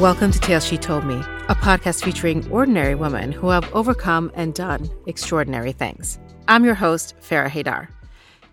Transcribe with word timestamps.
Welcome 0.00 0.30
to 0.30 0.40
Tales 0.40 0.64
She 0.64 0.78
Told 0.78 1.04
Me, 1.04 1.16
a 1.50 1.54
podcast 1.54 2.02
featuring 2.02 2.50
ordinary 2.50 2.94
women 2.94 3.32
who 3.32 3.50
have 3.50 3.70
overcome 3.74 4.32
and 4.34 4.54
done 4.54 4.88
extraordinary 5.06 5.72
things. 5.72 6.18
I'm 6.48 6.64
your 6.64 6.74
host, 6.74 7.14
Farrah 7.20 7.50
Haidar. 7.50 7.88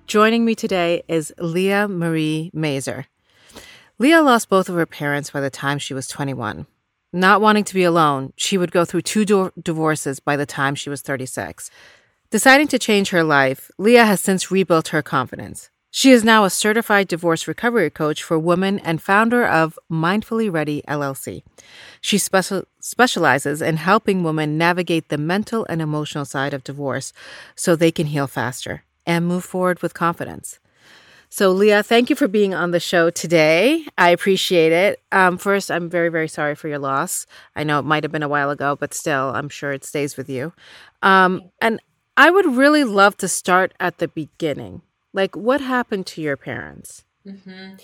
Joining 0.08 0.44
me 0.44 0.56
today 0.56 1.04
is 1.08 1.34
Leah 1.38 1.88
Marie 1.88 2.52
Mazur. 2.54 3.06
Leah 3.98 4.22
lost 4.22 4.50
both 4.50 4.68
of 4.68 4.76
her 4.76 4.86
parents 4.86 5.30
by 5.30 5.40
the 5.40 5.50
time 5.50 5.80
she 5.80 5.94
was 5.94 6.10
21. 6.10 6.68
Not 7.14 7.40
wanting 7.40 7.64
to 7.64 7.74
be 7.74 7.86
alone, 7.86 8.34
she 8.36 8.58
would 8.58 8.74
go 8.74 8.84
through 8.84 9.04
two 9.04 9.24
do- 9.24 9.54
divorces 9.58 10.20
by 10.20 10.36
the 10.36 10.46
time 10.46 10.76
she 10.76 10.90
was 10.90 11.02
36. 11.02 11.72
Deciding 12.30 12.68
to 12.68 12.78
change 12.78 13.12
her 13.12 13.24
life, 13.24 13.72
Leah 13.78 14.06
has 14.06 14.20
since 14.20 14.52
rebuilt 14.52 14.90
her 14.90 15.02
confidence. 15.02 15.70
She 15.98 16.12
is 16.12 16.24
now 16.24 16.44
a 16.44 16.52
certified 16.52 17.08
divorce 17.08 17.48
recovery 17.48 17.90
coach 17.90 18.22
for 18.22 18.38
women 18.38 18.78
and 18.82 19.02
founder 19.02 19.44
of 19.44 19.80
Mindfully 19.92 20.48
Ready 20.54 20.84
LLC. 20.88 21.42
She 22.02 22.20
special, 22.20 22.66
specializes 22.80 23.64
in 23.64 23.78
helping 23.78 24.22
women 24.22 24.60
navigate 24.60 25.10
the 25.10 25.18
mental 25.18 25.66
and 25.68 25.82
emotional 25.82 26.24
side 26.24 26.54
of 26.54 26.64
divorce 26.64 27.14
so 27.56 27.76
they 27.76 27.92
can 27.92 28.06
heal 28.06 28.28
faster 28.28 28.84
and 29.08 29.26
move 29.26 29.44
forward 29.44 29.82
with 29.82 29.96
confidence. 29.96 30.60
So, 31.30 31.50
Leah, 31.50 31.82
thank 31.82 32.12
you 32.12 32.16
for 32.16 32.28
being 32.28 32.54
on 32.54 32.70
the 32.70 32.80
show 32.80 33.10
today. 33.10 33.84
I 33.98 34.12
appreciate 34.12 34.72
it. 34.72 35.02
Um, 35.12 35.40
first, 35.40 35.72
I'm 35.72 35.90
very, 35.90 36.10
very 36.10 36.28
sorry 36.28 36.54
for 36.54 36.68
your 36.68 36.78
loss. 36.78 37.26
I 37.56 37.64
know 37.64 37.80
it 37.80 37.86
might 37.86 38.04
have 38.04 38.12
been 38.12 38.22
a 38.22 38.30
while 38.30 38.52
ago, 38.52 38.76
but 38.76 38.94
still, 38.94 39.32
I'm 39.34 39.50
sure 39.50 39.74
it 39.74 39.84
stays 39.84 40.16
with 40.16 40.30
you. 40.30 40.54
Um, 41.02 41.50
and 41.60 41.82
I 42.16 42.30
would 42.30 42.46
really 42.46 42.84
love 42.84 43.18
to 43.18 43.28
start 43.28 43.74
at 43.80 43.98
the 43.98 44.08
beginning. 44.08 44.84
Like, 45.14 45.36
what 45.36 45.62
happened 45.62 46.06
to 46.08 46.22
your 46.22 46.38
parents? 46.38 47.04
Mm-hmm. 47.26 47.76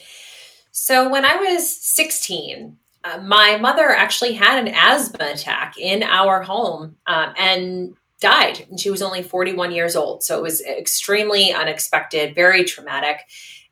So, 0.72 1.10
when 1.10 1.26
I 1.26 1.36
was 1.36 1.70
16, 1.82 2.78
uh, 3.04 3.18
my 3.20 3.58
mother 3.58 3.90
actually 3.90 4.34
had 4.34 4.60
an 4.60 4.74
asthma 4.74 5.32
attack 5.34 5.76
in 5.78 6.04
our 6.04 6.42
home 6.42 6.98
um, 7.08 7.34
and 7.38 7.96
died. 8.20 8.66
And 8.70 8.80
she 8.80 8.90
was 8.90 9.02
only 9.02 9.22
41 9.22 9.72
years 9.72 9.96
old. 9.96 10.24
So, 10.24 10.38
it 10.38 10.42
was 10.42 10.62
extremely 10.62 11.54
unexpected, 11.54 12.36
very 12.36 12.64
traumatic. 12.64 13.22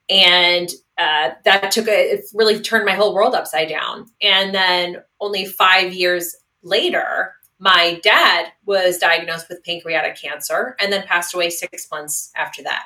And 0.10 0.70
uh, 0.98 1.32
that 1.46 1.72
took 1.72 1.88
a, 1.88 2.14
it 2.14 2.26
really 2.34 2.60
turned 2.60 2.86
my 2.86 2.94
whole 2.94 3.14
world 3.14 3.34
upside 3.34 3.70
down. 3.70 4.08
And 4.22 4.54
then, 4.54 4.98
only 5.20 5.46
five 5.46 5.94
years 5.94 6.36
later, 6.64 7.34
my 7.62 8.00
dad 8.04 8.48
was 8.66 8.98
diagnosed 8.98 9.48
with 9.48 9.64
pancreatic 9.64 10.20
cancer 10.20 10.76
and 10.80 10.92
then 10.92 11.06
passed 11.06 11.36
away 11.36 11.52
six 11.52 11.88
months 11.92 12.32
after 12.36 12.64
that. 12.64 12.86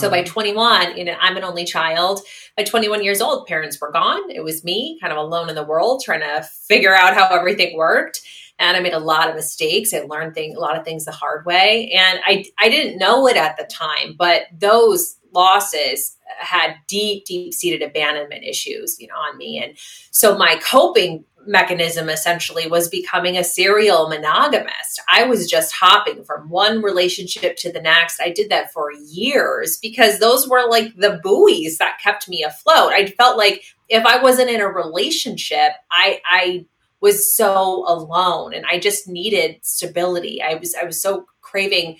So 0.00 0.10
by 0.10 0.22
21, 0.22 0.96
you 0.96 1.04
know, 1.04 1.16
I'm 1.20 1.36
an 1.36 1.44
only 1.44 1.64
child. 1.64 2.20
By 2.56 2.64
21 2.64 3.02
years 3.02 3.20
old, 3.20 3.46
parents 3.46 3.80
were 3.80 3.90
gone. 3.90 4.30
It 4.30 4.42
was 4.42 4.64
me, 4.64 4.98
kind 5.00 5.12
of 5.12 5.18
alone 5.18 5.48
in 5.48 5.54
the 5.54 5.64
world, 5.64 6.02
trying 6.04 6.20
to 6.20 6.42
figure 6.42 6.94
out 6.94 7.14
how 7.14 7.28
everything 7.28 7.76
worked. 7.76 8.20
And 8.58 8.76
I 8.76 8.80
made 8.80 8.92
a 8.92 9.00
lot 9.00 9.28
of 9.28 9.34
mistakes. 9.34 9.92
I 9.92 10.00
learned 10.00 10.34
thing, 10.34 10.54
a 10.54 10.60
lot 10.60 10.78
of 10.78 10.84
things 10.84 11.04
the 11.04 11.12
hard 11.12 11.44
way, 11.44 11.90
and 11.90 12.20
I 12.24 12.44
I 12.60 12.68
didn't 12.68 12.98
know 12.98 13.26
it 13.26 13.36
at 13.36 13.56
the 13.56 13.64
time, 13.64 14.14
but 14.16 14.42
those 14.56 15.16
losses 15.34 16.16
had 16.38 16.76
deep, 16.86 17.24
deep 17.24 17.52
seated 17.52 17.82
abandonment 17.82 18.44
issues, 18.44 19.00
you 19.00 19.08
know, 19.08 19.14
on 19.14 19.36
me. 19.36 19.62
And 19.62 19.76
so 20.10 20.38
my 20.38 20.60
coping 20.64 21.24
mechanism 21.46 22.08
essentially 22.08 22.66
was 22.66 22.88
becoming 22.88 23.36
a 23.36 23.44
serial 23.44 24.08
monogamist. 24.08 25.02
I 25.08 25.24
was 25.24 25.48
just 25.48 25.72
hopping 25.72 26.24
from 26.24 26.48
one 26.48 26.82
relationship 26.82 27.56
to 27.58 27.72
the 27.72 27.80
next. 27.80 28.20
I 28.20 28.30
did 28.30 28.50
that 28.50 28.72
for 28.72 28.92
years 28.92 29.78
because 29.78 30.18
those 30.18 30.48
were 30.48 30.68
like 30.68 30.94
the 30.96 31.20
buoys 31.22 31.78
that 31.78 32.00
kept 32.02 32.28
me 32.28 32.42
afloat. 32.42 32.92
I 32.92 33.06
felt 33.06 33.36
like 33.36 33.62
if 33.88 34.04
I 34.04 34.22
wasn't 34.22 34.50
in 34.50 34.60
a 34.60 34.68
relationship, 34.68 35.72
I 35.90 36.20
I 36.24 36.66
was 37.00 37.34
so 37.34 37.84
alone 37.86 38.54
and 38.54 38.64
I 38.70 38.78
just 38.78 39.08
needed 39.08 39.58
stability. 39.62 40.40
I 40.42 40.54
was 40.54 40.74
I 40.74 40.84
was 40.84 41.00
so 41.00 41.26
craving 41.42 41.98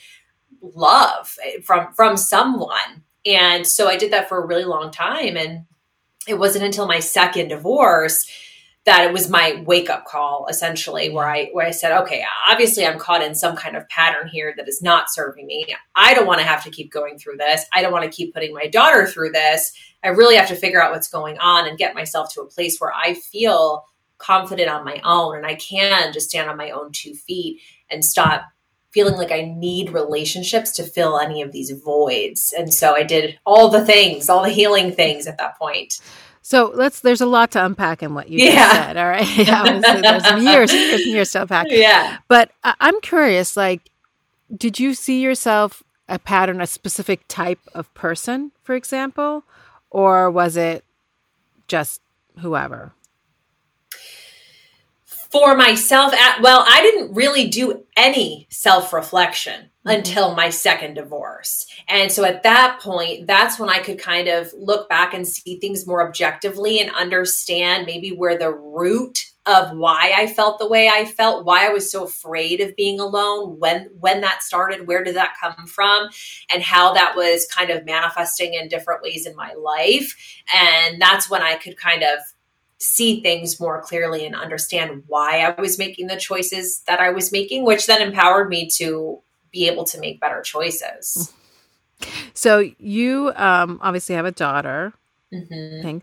love 0.62 1.37
eh, 1.44 1.60
from 1.62 1.93
from 1.93 2.16
someone. 2.16 3.04
And 3.27 3.66
so 3.66 3.88
I 3.88 3.97
did 3.97 4.12
that 4.12 4.28
for 4.28 4.43
a 4.43 4.47
really 4.47 4.65
long 4.65 4.91
time 4.91 5.37
and 5.37 5.65
it 6.27 6.38
wasn't 6.38 6.65
until 6.65 6.87
my 6.87 7.00
second 7.00 7.49
divorce 7.49 8.27
that 8.84 9.05
it 9.05 9.12
was 9.12 9.31
my 9.31 9.62
wake 9.67 9.89
up 9.89 10.05
call 10.05 10.47
essentially 10.50 11.09
where 11.09 11.27
I 11.27 11.47
where 11.53 11.67
I 11.67 11.71
said, 11.71 11.99
okay, 12.03 12.25
obviously 12.49 12.87
I'm 12.87 12.99
caught 12.99 13.22
in 13.22 13.34
some 13.34 13.56
kind 13.56 13.77
of 13.77 13.89
pattern 13.89 14.28
here 14.28 14.53
that 14.56 14.69
is 14.69 14.83
not 14.83 15.11
serving 15.11 15.47
me. 15.47 15.75
I 15.95 16.12
don't 16.12 16.27
want 16.27 16.41
to 16.41 16.47
have 16.47 16.62
to 16.65 16.71
keep 16.71 16.93
going 16.93 17.19
through 17.19 17.39
this. 17.39 17.65
I 17.72 17.81
don't 17.81 17.93
want 17.93 18.05
to 18.05 18.15
keep 18.15 18.34
putting 18.34 18.53
my 18.53 18.67
daughter 18.67 19.06
through 19.06 19.33
this. 19.33 19.72
I 20.03 20.09
really 20.09 20.37
have 20.37 20.49
to 20.49 20.56
figure 20.56 20.83
out 20.83 20.93
what's 20.93 21.09
going 21.09 21.39
on 21.39 21.67
and 21.67 21.78
get 21.78 21.95
myself 21.95 22.33
to 22.34 22.43
a 22.43 22.47
place 22.47 22.78
where 22.78 22.93
I 22.93 23.15
feel 23.15 23.87
confident 24.19 24.69
on 24.69 24.84
my 24.84 25.01
own 25.03 25.37
and 25.37 25.47
I 25.47 25.55
can 25.55 26.12
just 26.12 26.28
stand 26.28 26.51
on 26.51 26.56
my 26.56 26.71
own 26.71 26.93
two 26.93 27.15
feet 27.15 27.61
and 27.91 28.05
stop 28.05 28.43
feeling 28.91 29.16
like 29.16 29.33
I 29.33 29.41
need 29.43 29.91
relationships 29.91 30.72
to 30.72 30.84
fill 30.84 31.19
any 31.19 31.43
of 31.43 31.53
these 31.53 31.71
voids. 31.71 32.55
And 32.56 32.72
so 32.72 32.95
I 32.95 33.03
did 33.03 33.39
all 33.45 33.69
the 33.69 33.84
things, 33.84 34.28
all 34.28 34.43
the 34.43 34.51
healing 34.51 34.93
things 34.93 35.27
at 35.27 35.39
that 35.39 35.59
point. 35.59 36.01
So 36.47 36.71
let's. 36.75 37.00
There's 37.00 37.22
a 37.22 37.27
lot 37.27 37.53
to 37.53 37.65
unpack 37.65 38.03
in 38.03 38.12
what 38.12 38.28
you 38.28 38.44
yeah. 38.44 38.71
said. 38.71 38.97
All 38.99 39.09
right, 39.09 39.27
yeah, 39.38 39.81
there's 39.81 40.27
some 40.27 40.43
years, 40.43 40.71
years 40.75 41.00
and 41.00 41.12
years 41.12 41.32
to 41.32 41.43
unpack. 41.43 41.69
Yeah, 41.71 42.19
but 42.28 42.50
I- 42.62 42.75
I'm 42.81 43.00
curious. 43.00 43.56
Like, 43.56 43.91
did 44.54 44.78
you 44.78 44.93
see 44.93 45.22
yourself 45.22 45.83
a 46.06 46.19
pattern, 46.19 46.60
a 46.60 46.66
specific 46.66 47.22
type 47.28 47.60
of 47.72 47.93
person, 47.94 48.53
for 48.62 48.75
example, 48.75 49.44
or 49.88 50.31
was 50.31 50.59
it 50.59 50.84
just 51.66 52.03
whoever? 52.41 52.93
For 55.34 55.56
myself, 55.56 56.15
at, 56.15 56.43
well, 56.43 56.65
I 56.65 56.81
didn't 56.81 57.12
really 57.12 57.49
do 57.49 57.84
any 57.97 58.47
self 58.53 58.93
reflection 58.93 59.62
mm-hmm. 59.62 59.91
until 59.91 60.37
my 60.37 60.49
second 60.49 60.95
divorce. 60.95 61.67
And 61.89 62.12
so 62.12 62.22
at 62.22 62.45
that 62.45 62.78
point, 62.81 63.27
that's 63.27 63.59
when 63.59 63.69
I 63.69 63.81
could 63.81 63.99
kind 63.99 64.28
of 64.28 64.53
look 64.56 64.89
back 64.89 65.12
and 65.12 65.27
see 65.27 65.59
things 65.59 65.89
more 65.89 66.06
objectively 66.06 66.78
and 66.78 66.89
understand 66.95 67.84
maybe 67.84 68.11
where 68.11 68.39
the 68.39 68.53
root 68.53 69.25
of 69.45 69.77
why 69.77 70.12
I 70.17 70.28
felt 70.28 70.61
the 70.61 70.69
way 70.69 70.89
I 70.89 71.05
felt, 71.05 71.45
why 71.45 71.66
I 71.66 71.71
was 71.71 71.91
so 71.91 72.05
afraid 72.05 72.61
of 72.61 72.77
being 72.77 73.01
alone, 73.01 73.59
when 73.59 73.91
when 73.99 74.21
that 74.21 74.45
started, 74.45 74.87
where 74.87 75.03
did 75.03 75.16
that 75.16 75.34
come 75.41 75.66
from, 75.66 76.11
and 76.53 76.62
how 76.62 76.93
that 76.93 77.16
was 77.16 77.45
kind 77.53 77.71
of 77.71 77.84
manifesting 77.84 78.55
in 78.55 78.69
different 78.69 79.03
ways 79.03 79.27
in 79.27 79.34
my 79.34 79.53
life. 79.55 80.15
And 80.55 81.03
that's 81.03 81.28
when 81.28 81.43
I 81.43 81.56
could 81.56 81.77
kind 81.77 82.05
of 82.05 82.21
see 82.84 83.22
things 83.22 83.59
more 83.59 83.81
clearly 83.81 84.27
and 84.27 84.34
understand 84.34 85.05
why 85.06 85.41
I 85.41 85.59
was 85.61 85.78
making 85.78 86.09
the 86.09 86.17
choices 86.17 86.81
that 86.87 87.00
I 87.00 87.11
was 87.11 87.33
making, 87.33 87.65
which 87.65 87.87
then 87.87 88.03
empowered 88.03 88.49
me 88.49 88.69
to 88.75 89.21
be 89.50 89.67
able 89.67 89.84
to 89.84 89.99
make 89.99 90.21
better 90.21 90.43
choices. 90.43 91.33
So 92.34 92.71
you 92.78 93.33
um, 93.37 93.78
obviously 93.81 94.15
have 94.17 94.27
a 94.27 94.33
daughter. 94.33 94.93
Mm-hmm. 95.33 95.99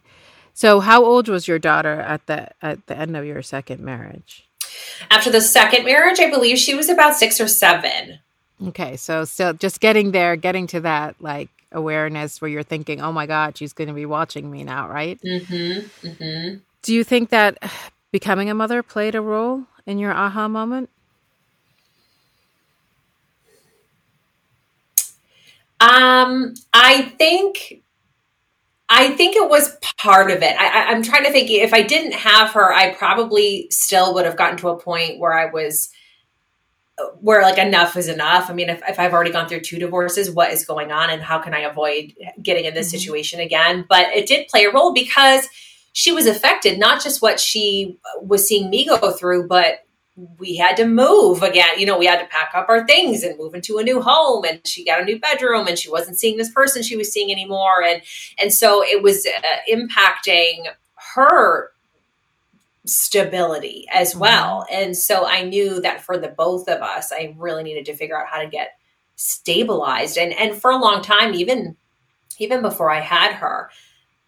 So 0.54 0.80
how 0.80 1.06
old 1.06 1.28
was 1.28 1.48
your 1.48 1.60
daughter 1.60 2.00
at 2.02 2.26
the 2.26 2.50
at 2.62 2.88
the 2.88 2.98
end 2.98 3.16
of 3.16 3.26
your 3.26 3.42
second 3.42 3.82
marriage? 3.82 4.48
After 5.12 5.30
the 5.30 5.42
second 5.42 5.86
marriage, 5.86 6.20
I 6.20 6.30
believe 6.30 6.58
she 6.58 6.74
was 6.74 6.90
about 6.90 7.16
six 7.16 7.40
or 7.40 7.48
seven. 7.48 8.20
Okay, 8.68 8.96
so 8.96 9.26
still 9.26 9.54
just 9.54 9.80
getting 9.80 10.12
there, 10.12 10.36
getting 10.36 10.68
to 10.68 10.80
that 10.82 11.16
like 11.20 11.50
awareness 11.72 12.42
where 12.42 12.50
you're 12.50 12.64
thinking, 12.64 13.02
"Oh 13.02 13.12
my 13.12 13.28
God, 13.28 13.58
she's 13.58 13.74
going 13.74 13.88
to 13.88 13.94
be 13.94 14.06
watching 14.06 14.50
me 14.50 14.64
now," 14.64 14.88
right? 14.88 15.20
Mm-hmm. 15.22 16.08
Mm-hmm. 16.08 16.58
Do 16.82 16.94
you 16.94 17.04
think 17.04 17.30
that 17.30 17.58
becoming 18.12 18.50
a 18.50 18.54
mother 18.54 18.82
played 18.82 19.16
a 19.16 19.22
role 19.22 19.66
in 19.86 20.00
your 20.00 20.12
aha 20.12 20.48
moment? 20.48 20.90
Um, 25.80 26.54
I 26.74 27.14
think 27.18 27.82
I 28.88 29.12
think 29.12 29.36
it 29.36 29.50
was 29.50 29.78
part 29.98 30.30
of 30.30 30.44
it. 30.44 30.56
I, 30.60 30.92
am 30.92 31.02
trying 31.02 31.24
to 31.24 31.32
think 31.32 31.50
if 31.50 31.74
I 31.74 31.82
didn't 31.82 32.14
have 32.14 32.52
her, 32.52 32.74
I 32.74 32.94
probably 32.94 33.68
still 33.72 34.14
would 34.14 34.26
have 34.26 34.36
gotten 34.36 34.58
to 34.58 34.70
a 34.70 34.78
point 34.78 35.18
where 35.18 35.34
I 35.34 35.46
was 35.46 35.90
where 37.20 37.42
like 37.42 37.58
enough 37.58 37.96
is 37.96 38.10
enough. 38.10 38.50
I 38.50 38.54
mean, 38.54 38.70
if, 38.70 38.82
if 38.88 39.00
I've 39.00 39.14
already 39.14 39.32
gone 39.32 39.48
through 39.48 39.62
two 39.62 39.80
divorces, 39.80 40.30
what 40.30 40.52
is 40.52 40.66
going 40.66 40.92
on 40.92 41.10
and 41.10 41.22
how 41.22 41.40
can 41.40 41.54
I 41.54 41.62
avoid 41.62 42.14
getting 42.44 42.66
in 42.66 42.74
this 42.74 42.88
mm-hmm. 42.88 42.98
situation 42.98 43.40
again? 43.40 43.86
But 43.88 44.08
it 44.10 44.28
did 44.28 44.48
play 44.50 44.66
a 44.66 44.72
role 44.72 44.94
because 44.94 45.48
she 45.94 46.12
was 46.12 46.26
affected, 46.26 46.80
not 46.80 47.04
just 47.04 47.22
what 47.22 47.40
she 47.40 47.98
was 48.22 48.48
seeing 48.48 48.70
me 48.70 48.86
go 48.86 49.12
through, 49.12 49.48
but 49.48 49.86
we 50.38 50.56
had 50.56 50.78
to 50.78 50.86
move 50.86 51.42
again. 51.42 51.80
You 51.80 51.86
know, 51.86 51.98
we 51.98 52.06
had 52.06 52.20
to 52.20 52.28
pack 52.28 52.52
up 52.54 52.70
our 52.70 52.86
things 52.86 53.24
and 53.24 53.38
move 53.38 53.56
into 53.56 53.78
a 53.78 53.84
new 53.84 54.02
home. 54.02 54.46
And 54.46 54.66
she 54.66 54.86
got 54.86 55.02
a 55.02 55.06
new 55.06 55.20
bedroom, 55.20 55.68
and 55.68 55.78
she 55.78 55.90
wasn't 55.90 56.20
seeing 56.20 56.38
this 56.38 56.52
person 56.52 56.84
she 56.84 56.98
was 56.98 57.12
seeing 57.12 57.32
anymore. 57.32 57.84
And 57.84 58.02
and 58.38 58.54
so 58.54 58.84
it 58.84 59.02
was 59.02 59.26
uh, 59.26 59.72
impacting 59.72 60.66
her 61.16 61.72
stability 62.86 63.88
as 63.92 64.12
mm-hmm. 64.12 64.20
well. 64.20 64.66
And 64.72 64.96
so 64.96 65.26
I 65.26 65.44
knew 65.44 65.82
that 65.82 66.02
for 66.02 66.18
the 66.18 66.30
both 66.30 66.68
of 66.68 66.82
us, 66.82 67.12
I 67.12 67.36
really 67.38 67.64
needed 67.64 67.86
to 67.86 67.96
figure 67.96 68.20
out 68.20 68.28
how 68.28 68.42
to 68.42 68.48
get 68.48 68.78
stabilized. 69.16 70.18
And 70.18 70.34
and 70.34 70.56
for 70.56 70.72
a 70.72 70.78
long 70.78 71.02
time, 71.02 71.34
even 71.34 71.76
even 72.38 72.62
before 72.62 72.92
I 72.92 73.00
had 73.00 73.34
her, 73.34 73.70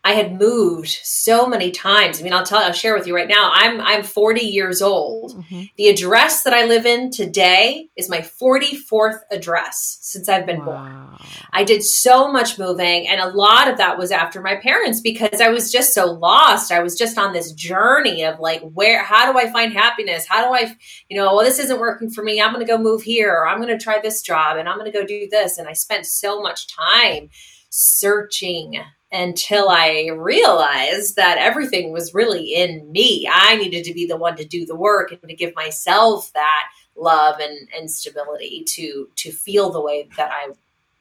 I 0.05 0.13
had 0.13 0.38
moved 0.38 1.00
so 1.03 1.47
many 1.47 1.71
times. 1.71 2.19
I 2.19 2.23
mean, 2.23 2.33
I'll 2.33 2.45
tell 2.45 2.59
I'll 2.59 2.73
share 2.73 2.94
with 2.94 3.07
you 3.07 3.15
right 3.15 3.27
now. 3.27 3.51
I'm 3.53 3.79
I'm 3.79 4.03
40 4.03 4.41
years 4.41 4.81
old. 4.81 5.31
Mm-hmm. 5.31 5.63
The 5.77 5.88
address 5.88 6.44
that 6.44 6.53
I 6.53 6.65
live 6.65 6.85
in 6.85 7.09
today 7.09 7.89
is 7.95 8.09
my 8.09 8.17
44th 8.17 9.21
address 9.31 10.00
since 10.01 10.27
I've 10.27 10.45
been 10.45 10.65
wow. 10.65 11.15
born. 11.17 11.29
I 11.53 11.63
did 11.63 11.83
so 11.83 12.29
much 12.29 12.59
moving 12.59 13.07
and 13.07 13.21
a 13.21 13.29
lot 13.29 13.69
of 13.69 13.77
that 13.77 13.97
was 13.97 14.11
after 14.11 14.41
my 14.41 14.57
parents 14.57 15.00
because 15.00 15.39
I 15.39 15.47
was 15.47 15.71
just 15.71 15.94
so 15.94 16.11
lost. 16.11 16.73
I 16.73 16.81
was 16.81 16.97
just 16.97 17.17
on 17.17 17.31
this 17.31 17.53
journey 17.53 18.25
of 18.25 18.39
like 18.39 18.61
where 18.61 19.03
how 19.03 19.31
do 19.31 19.39
I 19.39 19.50
find 19.53 19.71
happiness? 19.71 20.25
How 20.27 20.45
do 20.45 20.53
I, 20.53 20.75
you 21.07 21.15
know, 21.15 21.33
well 21.33 21.45
this 21.45 21.59
isn't 21.59 21.79
working 21.79 22.09
for 22.09 22.25
me. 22.25 22.41
I'm 22.41 22.53
going 22.53 22.65
to 22.65 22.69
go 22.69 22.77
move 22.77 23.03
here 23.03 23.31
or 23.31 23.47
I'm 23.47 23.61
going 23.61 23.77
to 23.77 23.81
try 23.81 24.01
this 24.01 24.21
job 24.21 24.57
and 24.57 24.67
I'm 24.67 24.77
going 24.77 24.91
to 24.91 24.97
go 24.97 25.05
do 25.05 25.29
this 25.31 25.57
and 25.57 25.67
I 25.67 25.73
spent 25.73 26.05
so 26.05 26.41
much 26.41 26.67
time 26.67 27.29
searching 27.69 28.81
until 29.13 29.69
I 29.69 30.10
realized 30.15 31.15
that 31.15 31.38
everything 31.38 31.92
was 31.92 32.13
really 32.13 32.56
in 32.56 32.92
me. 32.92 33.30
I 33.31 33.56
needed 33.56 33.86
to 33.86 33.94
be 33.94 34.07
the 34.07 34.18
one 34.18 34.36
to 34.38 34.45
do 34.45 34.65
the 34.65 34.75
work 34.75 35.12
and 35.12 35.21
to 35.30 35.36
give 35.36 35.56
myself 35.56 36.33
that 36.33 36.69
love 36.95 37.39
and, 37.39 37.69
and 37.77 37.89
stability 37.89 38.63
to 38.68 39.07
to 39.15 39.31
feel 39.31 39.71
the 39.71 39.81
way 39.81 40.10
that 40.18 40.31
I 40.31 40.54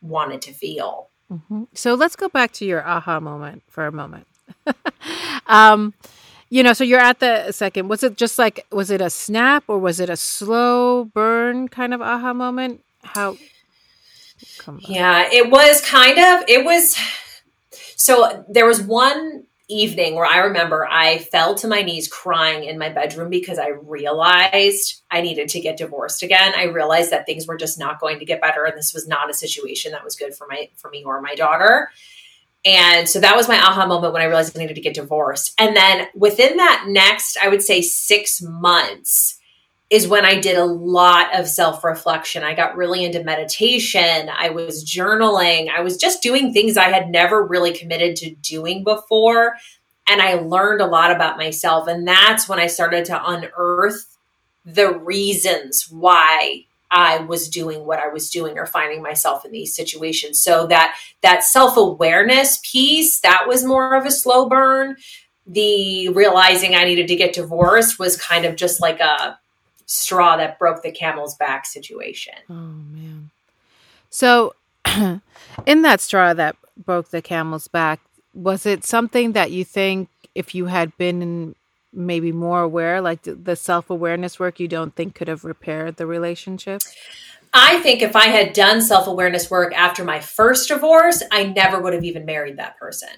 wanted 0.03 0.43
to 0.43 0.53
feel. 0.53 1.09
Mm-hmm. 1.33 1.65
So 1.73 1.95
let's 1.95 2.15
go 2.15 2.29
back 2.29 2.53
to 2.53 2.67
your 2.67 2.87
aha 2.87 3.19
moment 3.19 3.63
for 3.69 3.87
a 3.87 3.93
moment. 3.93 4.27
um, 5.47 5.95
you 6.51 6.63
know, 6.63 6.75
so 6.75 6.85
you're 6.85 7.01
at 7.01 7.21
the 7.21 7.51
second. 7.53 7.89
Was 7.89 8.03
it 8.03 8.19
just 8.19 8.39
like 8.39 8.67
was 8.71 8.91
it 8.91 9.01
a 9.01 9.09
snap 9.09 9.65
or 9.69 9.79
was 9.79 10.01
it 10.01 10.11
a 10.11 10.17
slow 10.17 11.07
burn 11.07 11.69
kind 11.69 11.95
of 11.95 12.03
aha 12.03 12.35
moment? 12.35 12.85
How? 13.03 13.39
Yeah, 14.81 15.29
it 15.33 15.51
was 15.51 15.81
kind 15.81 16.19
of. 16.19 16.49
It 16.49 16.65
was 16.65 16.97
so 18.03 18.45
there 18.49 18.67
was 18.67 18.83
one 18.83 19.45
evening 19.69 20.17
where 20.17 20.27
I 20.27 20.39
remember 20.39 20.89
I 20.91 21.19
fell 21.19 21.55
to 21.55 21.69
my 21.69 21.83
knees 21.83 22.09
crying 22.09 22.65
in 22.65 22.79
my 22.79 22.89
bedroom 22.89 23.31
because 23.31 23.61
I 23.61 23.69
realized 23.69 25.03
I 25.09 25.21
needed 25.21 25.49
to 25.51 25.61
get 25.61 25.77
divorced 25.77 26.25
again. 26.25 26.53
I 26.57 26.65
realized 26.65 27.13
that 27.13 27.27
things 27.27 27.47
were 27.47 27.57
just 27.57 27.79
not 27.79 28.01
going 28.01 28.19
to 28.19 28.25
get 28.25 28.41
better 28.41 28.65
and 28.65 28.77
this 28.77 28.93
was 28.93 29.07
not 29.07 29.31
a 29.31 29.35
situation 29.35 29.93
that 29.93 30.03
was 30.03 30.17
good 30.17 30.35
for 30.35 30.49
my 30.51 30.69
for 30.77 30.91
me 30.91 31.05
or 31.05 31.23
my 31.23 31.37
daughter. 31.37 31.91
And 32.65 33.09
so 33.09 33.21
that 33.21 33.37
was 33.37 33.47
my 33.47 33.57
aha 33.57 33.87
moment 33.87 34.13
when 34.13 34.23
I 34.23 34.27
realized 34.27 34.57
I 34.57 34.61
needed 34.61 34.75
to 34.75 34.81
get 34.81 34.95
divorced. 34.95 35.55
And 35.57 35.77
then 35.77 36.09
within 36.15 36.57
that 36.57 36.87
next, 36.89 37.39
I 37.41 37.49
would 37.49 37.63
say 37.63 37.83
6 37.83 38.43
months, 38.43 39.39
is 39.93 40.09
when 40.09 40.25
I 40.25 40.41
did 40.41 40.57
a 40.57 40.65
lot 40.65 41.39
of 41.39 41.47
self 41.47 41.85
reflection. 41.85 42.43
I 42.43 42.55
got 42.55 42.79
really 42.79 43.05
into 43.05 43.23
meditation. 43.23 44.31
I 44.35 44.49
was 44.49 44.83
journaling. 44.85 45.69
I 45.69 45.83
was 45.83 45.99
just 45.99 46.23
doing 46.23 46.51
things 46.51 46.79
I 46.79 46.89
had 46.89 47.11
never 47.11 47.47
really 47.47 47.75
committed 47.75 48.17
to 48.17 48.35
doing 48.37 48.85
before. 48.85 49.59
And 50.09 50.23
I 50.23 50.35
learned 50.37 50.81
a 50.81 50.87
lot 50.87 51.11
about 51.11 51.37
myself. 51.37 51.89
And 51.89 52.09
that's 52.09 52.49
when 52.49 52.59
I 52.59 52.69
started 52.69 53.05
to 53.05 53.23
unearth 53.23 54.17
the 54.65 54.99
reasons 54.99 55.89
why 55.91 56.65
I 56.91 57.19
was 57.19 57.51
doing 57.51 57.85
what 57.85 57.99
I 57.99 58.09
was 58.09 58.31
doing 58.31 58.59
or 58.59 58.65
finding 58.65 59.03
myself 59.03 59.45
in 59.45 59.53
these 59.53 59.77
situations. 59.77 60.41
So 60.41 60.67
that 60.69 60.97
that 61.21 61.45
self-awareness 61.45 62.61
piece, 62.63 63.21
that 63.21 63.45
was 63.47 63.63
more 63.63 63.95
of 63.95 64.07
a 64.07 64.11
slow 64.11 64.49
burn. 64.49 64.97
The 65.47 66.09
realizing 66.09 66.75
I 66.75 66.85
needed 66.85 67.09
to 67.09 67.17
get 67.17 67.35
divorced 67.35 67.99
was 67.99 68.17
kind 68.17 68.47
of 68.47 68.57
just 68.57 68.81
like 68.81 69.01
a 69.01 69.39
straw 69.93 70.37
that 70.37 70.59
broke 70.59 70.83
the 70.83 70.91
camel's 70.91 71.35
back 71.35 71.67
situation. 71.67 72.35
Oh 72.49 72.55
man. 72.55 73.31
So 74.09 74.55
in 75.67 75.83
that 75.83 76.01
straw 76.01 76.33
that 76.33 76.57
broke 76.77 77.11
the 77.11 77.21
camel's 77.21 77.69
back, 77.69 78.01
was 78.35 78.65
it 78.65 78.85
something 78.85 79.33
that 79.33 79.51
you 79.51 79.65
think 79.65 80.09
if 80.35 80.55
you 80.55 80.67
had 80.67 80.97
been 80.97 81.55
maybe 81.93 82.33
more 82.33 82.63
aware, 82.63 83.03
like 83.03 83.21
the 83.23 83.55
self 83.55 83.91
awareness 83.91 84.41
work, 84.41 84.59
you 84.59 84.67
don't 84.67 84.97
think 84.97 85.15
could 85.15 85.29
have 85.29 85.45
repaired 85.45 85.97
the 85.97 86.07
relationship? 86.07 86.81
I 87.53 87.81
think 87.81 88.01
if 88.01 88.17
I 88.17 88.29
had 88.29 88.55
done 88.55 88.81
self 88.81 89.07
awareness 89.07 89.51
work 89.51 89.75
after 89.75 90.05
my 90.05 90.21
first 90.21 90.69
divorce, 90.69 91.23
I 91.31 91.45
never 91.45 91.81
would 91.81 91.93
have 91.93 92.05
even 92.05 92.25
married 92.25 92.57
that 92.57 92.79
person. 92.79 93.11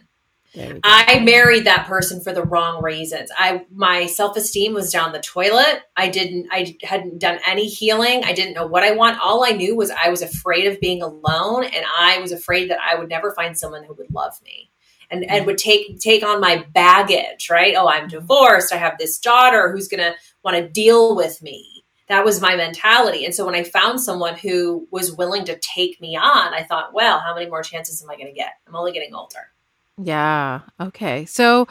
I 0.57 1.21
married 1.21 1.65
that 1.65 1.87
person 1.87 2.21
for 2.21 2.33
the 2.33 2.45
wrong 2.45 2.83
reasons. 2.83 3.31
I 3.37 3.67
my 3.73 4.07
self-esteem 4.07 4.75
was 4.75 4.93
down 4.93 5.13
the 5.13 5.21
toilet. 5.21 5.83
I 5.97 6.09
didn't 6.09 6.49
I 6.51 6.77
hadn't 6.83 7.19
done 7.19 7.39
any 7.47 7.67
healing. 7.67 8.23
I 8.25 8.33
didn't 8.33 8.55
know 8.55 8.67
what 8.67 8.85
I 8.85 8.93
want. 8.93 9.21
All 9.21 9.45
I 9.45 9.51
knew 9.51 9.77
was 9.77 9.91
I 9.91 10.11
was 10.11 10.23
afraid 10.23 10.67
of 10.67 10.81
being 10.81 11.03
alone 11.03 11.65
and 11.65 11.85
I 11.99 12.19
was 12.21 12.33
afraid 12.33 12.71
that 12.71 12.79
I 12.81 12.95
would 12.97 13.09
never 13.09 13.33
find 13.33 13.59
someone 13.59 13.85
who 13.85 13.95
would 13.95 14.13
love 14.13 14.35
me. 14.45 14.71
And 15.11 15.25
and 15.25 15.47
would 15.47 15.59
take 15.59 15.99
take 15.99 16.25
on 16.25 16.41
my 16.41 16.65
baggage, 16.73 17.51
right? 17.51 17.75
Oh, 17.77 17.89
I'm 17.89 18.09
divorced. 18.09 18.73
I 18.73 18.77
have 18.77 18.97
this 18.99 19.19
daughter 19.19 19.71
who's 19.71 19.89
going 19.89 20.03
to 20.03 20.15
want 20.43 20.57
to 20.57 20.69
deal 20.69 21.15
with 21.15 21.43
me. 21.43 21.85
That 22.09 22.25
was 22.25 22.41
my 22.41 22.57
mentality. 22.57 23.25
And 23.25 23.35
so 23.35 23.47
when 23.47 23.55
I 23.55 23.65
found 23.65 24.01
someone 24.01 24.37
who 24.37 24.87
was 24.91 25.13
willing 25.13 25.45
to 25.47 25.59
take 25.59 26.01
me 26.01 26.17
on, 26.17 26.55
I 26.55 26.63
thought, 26.63 26.93
well, 26.93 27.19
how 27.21 27.35
many 27.35 27.49
more 27.49 27.63
chances 27.63 28.03
am 28.03 28.11
I 28.11 28.17
going 28.17 28.27
to 28.27 28.33
get? 28.33 28.53
I'm 28.67 28.77
only 28.77 28.93
getting 28.93 29.15
older. 29.15 29.54
Yeah. 29.97 30.61
Okay. 30.81 31.25
So 31.25 31.69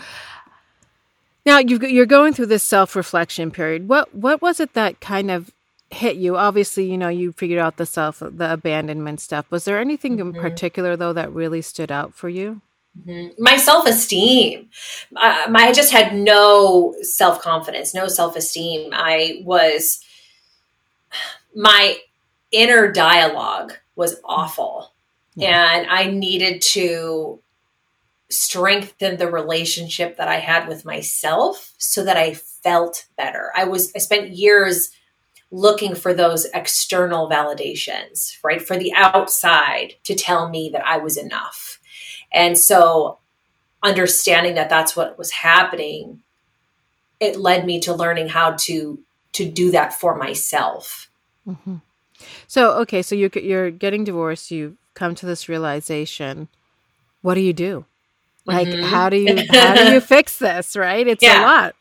now 1.45 1.59
you 1.59 2.01
are 2.01 2.05
going 2.05 2.33
through 2.33 2.45
this 2.47 2.63
self 2.63 2.95
reflection 2.95 3.51
period. 3.51 3.87
What 3.87 4.13
what 4.15 4.41
was 4.41 4.59
it 4.59 4.73
that 4.73 4.99
kind 5.01 5.29
of 5.29 5.51
hit 5.89 6.15
you? 6.15 6.37
Obviously, 6.37 6.89
you 6.89 6.97
know 6.97 7.09
you 7.09 7.33
figured 7.33 7.59
out 7.59 7.77
the 7.77 7.85
self 7.85 8.19
the 8.19 8.53
abandonment 8.53 9.19
stuff. 9.19 9.45
Was 9.49 9.65
there 9.65 9.79
anything 9.79 10.17
mm-hmm. 10.17 10.35
in 10.35 10.41
particular 10.41 10.95
though 10.95 11.13
that 11.13 11.33
really 11.33 11.61
stood 11.61 11.91
out 11.91 12.13
for 12.13 12.29
you? 12.29 12.61
Mm-hmm. 13.05 13.43
My 13.43 13.57
self 13.57 13.85
esteem. 13.87 14.69
Uh, 15.15 15.51
I 15.53 15.73
just 15.73 15.91
had 15.91 16.15
no 16.15 16.95
self 17.01 17.41
confidence, 17.41 17.93
no 17.93 18.07
self 18.07 18.37
esteem. 18.37 18.91
I 18.93 19.41
was 19.43 19.99
my 21.55 21.97
inner 22.51 22.91
dialogue 22.91 23.73
was 23.95 24.19
awful. 24.23 24.93
Yeah. 25.35 25.75
And 25.75 25.87
I 25.89 26.05
needed 26.05 26.61
to 26.61 27.39
strengthened 28.33 29.19
the 29.19 29.29
relationship 29.29 30.17
that 30.17 30.27
I 30.27 30.37
had 30.37 30.67
with 30.67 30.85
myself 30.85 31.73
so 31.77 32.03
that 32.03 32.17
I 32.17 32.33
felt 32.33 33.05
better. 33.17 33.51
I 33.55 33.65
was 33.65 33.91
I 33.95 33.99
spent 33.99 34.29
years 34.29 34.91
looking 35.51 35.93
for 35.93 36.13
those 36.13 36.45
external 36.53 37.29
validations, 37.29 38.37
right? 38.43 38.61
For 38.61 38.77
the 38.77 38.91
outside 38.93 39.93
to 40.03 40.15
tell 40.15 40.49
me 40.49 40.69
that 40.73 40.85
I 40.85 40.97
was 40.97 41.15
enough. 41.15 41.79
And 42.31 42.57
so 42.57 43.19
understanding 43.83 44.55
that 44.55 44.69
that's 44.69 44.95
what 44.95 45.17
was 45.17 45.31
happening 45.31 46.23
it 47.23 47.39
led 47.39 47.65
me 47.65 47.79
to 47.79 47.93
learning 47.93 48.27
how 48.27 48.51
to 48.51 48.99
to 49.31 49.49
do 49.49 49.71
that 49.71 49.93
for 49.93 50.15
myself. 50.15 51.09
Mm-hmm. 51.47 51.77
So 52.47 52.71
okay, 52.81 53.01
so 53.01 53.15
you're 53.15 53.31
you're 53.35 53.71
getting 53.71 54.03
divorced. 54.03 54.51
You 54.51 54.77
come 54.93 55.15
to 55.15 55.25
this 55.25 55.49
realization. 55.49 56.49
What 57.21 57.35
do 57.35 57.41
you 57.41 57.53
do? 57.53 57.85
Like 58.45 58.67
mm-hmm. 58.67 58.83
how 58.83 59.09
do 59.09 59.17
you 59.17 59.43
how 59.51 59.75
do 59.75 59.91
you 59.91 59.99
fix 59.99 60.37
this, 60.37 60.75
right? 60.75 61.07
It's 61.07 61.23
yeah. 61.23 61.41
a 61.41 61.43
lot. 61.43 61.75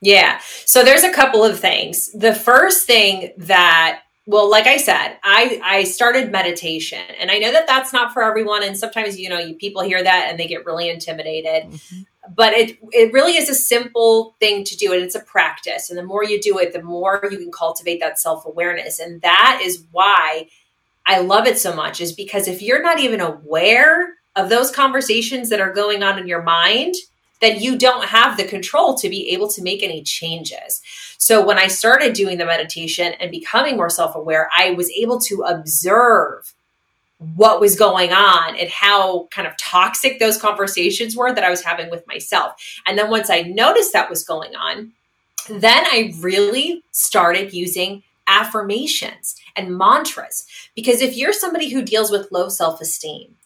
Yeah. 0.00 0.40
So 0.64 0.82
there's 0.82 1.04
a 1.04 1.12
couple 1.12 1.44
of 1.44 1.58
things. 1.58 2.10
The 2.12 2.34
first 2.34 2.86
thing 2.86 3.32
that 3.36 4.02
well 4.26 4.48
like 4.50 4.66
i 4.66 4.76
said 4.76 5.16
i 5.24 5.60
i 5.64 5.82
started 5.82 6.30
meditation 6.30 7.02
and 7.18 7.30
i 7.30 7.38
know 7.38 7.50
that 7.50 7.66
that's 7.66 7.92
not 7.92 8.12
for 8.12 8.22
everyone 8.22 8.62
and 8.62 8.76
sometimes 8.76 9.18
you 9.18 9.28
know 9.28 9.38
you 9.38 9.54
people 9.54 9.82
hear 9.82 10.02
that 10.02 10.28
and 10.28 10.38
they 10.38 10.46
get 10.46 10.64
really 10.64 10.88
intimidated 10.88 11.70
mm-hmm. 11.70 12.02
but 12.34 12.52
it 12.52 12.78
it 12.92 13.12
really 13.12 13.36
is 13.36 13.48
a 13.48 13.54
simple 13.54 14.36
thing 14.38 14.62
to 14.62 14.76
do 14.76 14.92
and 14.92 15.02
it's 15.02 15.14
a 15.14 15.20
practice 15.20 15.90
and 15.90 15.98
the 15.98 16.02
more 16.02 16.22
you 16.22 16.40
do 16.40 16.58
it 16.58 16.72
the 16.72 16.82
more 16.82 17.20
you 17.30 17.38
can 17.38 17.50
cultivate 17.50 17.98
that 17.98 18.18
self-awareness 18.18 19.00
and 19.00 19.20
that 19.22 19.60
is 19.64 19.84
why 19.90 20.46
i 21.06 21.18
love 21.18 21.46
it 21.46 21.58
so 21.58 21.74
much 21.74 22.00
is 22.00 22.12
because 22.12 22.46
if 22.46 22.62
you're 22.62 22.82
not 22.82 23.00
even 23.00 23.20
aware 23.20 24.14
of 24.36 24.48
those 24.48 24.70
conversations 24.70 25.48
that 25.50 25.60
are 25.60 25.72
going 25.72 26.02
on 26.02 26.18
in 26.18 26.26
your 26.26 26.42
mind 26.42 26.94
then 27.40 27.58
you 27.58 27.76
don't 27.76 28.04
have 28.04 28.36
the 28.36 28.44
control 28.44 28.94
to 28.94 29.08
be 29.08 29.30
able 29.30 29.48
to 29.48 29.62
make 29.62 29.82
any 29.82 30.02
changes. 30.02 30.82
So 31.18 31.44
when 31.44 31.58
I 31.58 31.66
started 31.66 32.12
doing 32.12 32.38
the 32.38 32.44
meditation 32.44 33.14
and 33.18 33.30
becoming 33.30 33.76
more 33.76 33.90
self 33.90 34.14
aware, 34.14 34.48
I 34.56 34.70
was 34.72 34.90
able 34.90 35.18
to 35.20 35.42
observe 35.42 36.54
what 37.34 37.60
was 37.60 37.76
going 37.76 38.12
on 38.12 38.56
and 38.56 38.70
how 38.70 39.28
kind 39.30 39.46
of 39.46 39.56
toxic 39.58 40.18
those 40.18 40.40
conversations 40.40 41.14
were 41.14 41.34
that 41.34 41.44
I 41.44 41.50
was 41.50 41.62
having 41.62 41.90
with 41.90 42.06
myself. 42.06 42.54
And 42.86 42.96
then 42.96 43.10
once 43.10 43.28
I 43.28 43.42
noticed 43.42 43.92
that 43.92 44.08
was 44.08 44.24
going 44.24 44.54
on, 44.54 44.92
then 45.48 45.84
I 45.86 46.14
really 46.20 46.82
started 46.92 47.52
using 47.52 48.02
affirmations 48.26 49.36
and 49.56 49.76
mantras. 49.76 50.46
Because 50.74 51.02
if 51.02 51.16
you're 51.16 51.32
somebody 51.32 51.70
who 51.70 51.82
deals 51.82 52.10
with 52.10 52.32
low 52.32 52.48
self 52.48 52.80
esteem, 52.80 53.36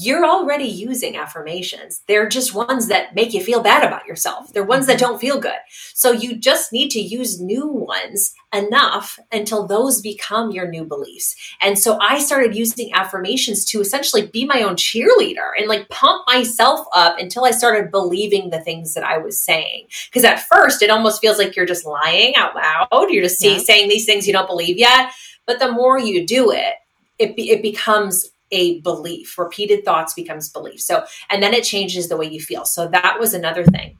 you're 0.00 0.24
already 0.24 0.64
using 0.64 1.16
affirmations. 1.16 2.04
They're 2.06 2.28
just 2.28 2.54
ones 2.54 2.86
that 2.86 3.16
make 3.16 3.34
you 3.34 3.42
feel 3.42 3.60
bad 3.60 3.84
about 3.84 4.06
yourself. 4.06 4.52
They're 4.52 4.62
ones 4.62 4.86
that 4.86 4.98
mm-hmm. 4.98 5.08
don't 5.08 5.20
feel 5.20 5.40
good. 5.40 5.58
So 5.92 6.12
you 6.12 6.36
just 6.36 6.72
need 6.72 6.90
to 6.90 7.00
use 7.00 7.40
new 7.40 7.66
ones 7.66 8.32
enough 8.54 9.18
until 9.32 9.66
those 9.66 10.00
become 10.00 10.52
your 10.52 10.68
new 10.68 10.84
beliefs. 10.84 11.34
And 11.60 11.76
so 11.76 11.98
I 12.00 12.20
started 12.20 12.54
using 12.54 12.94
affirmations 12.94 13.64
to 13.66 13.80
essentially 13.80 14.28
be 14.28 14.44
my 14.44 14.62
own 14.62 14.76
cheerleader 14.76 15.50
and 15.58 15.66
like 15.66 15.88
pump 15.88 16.22
myself 16.28 16.86
up 16.94 17.18
until 17.18 17.44
I 17.44 17.50
started 17.50 17.90
believing 17.90 18.50
the 18.50 18.60
things 18.60 18.94
that 18.94 19.02
I 19.02 19.18
was 19.18 19.40
saying. 19.40 19.88
Because 20.08 20.22
at 20.22 20.46
first 20.46 20.80
it 20.80 20.90
almost 20.90 21.20
feels 21.20 21.38
like 21.38 21.56
you're 21.56 21.66
just 21.66 21.84
lying 21.84 22.36
out 22.36 22.54
loud. 22.54 23.10
You're 23.10 23.24
just 23.24 23.44
yeah. 23.44 23.58
saying 23.58 23.88
these 23.88 24.06
things 24.06 24.28
you 24.28 24.32
don't 24.32 24.46
believe 24.46 24.78
yet. 24.78 25.10
But 25.44 25.58
the 25.58 25.72
more 25.72 25.98
you 25.98 26.24
do 26.24 26.52
it, 26.52 26.74
it, 27.18 27.34
be, 27.34 27.50
it 27.50 27.62
becomes 27.62 28.30
a 28.50 28.80
belief. 28.80 29.38
Repeated 29.38 29.84
thoughts 29.84 30.14
becomes 30.14 30.48
belief. 30.48 30.80
So, 30.80 31.04
and 31.30 31.42
then 31.42 31.54
it 31.54 31.64
changes 31.64 32.08
the 32.08 32.16
way 32.16 32.26
you 32.26 32.40
feel. 32.40 32.64
So 32.64 32.88
that 32.88 33.18
was 33.18 33.34
another 33.34 33.64
thing. 33.64 33.96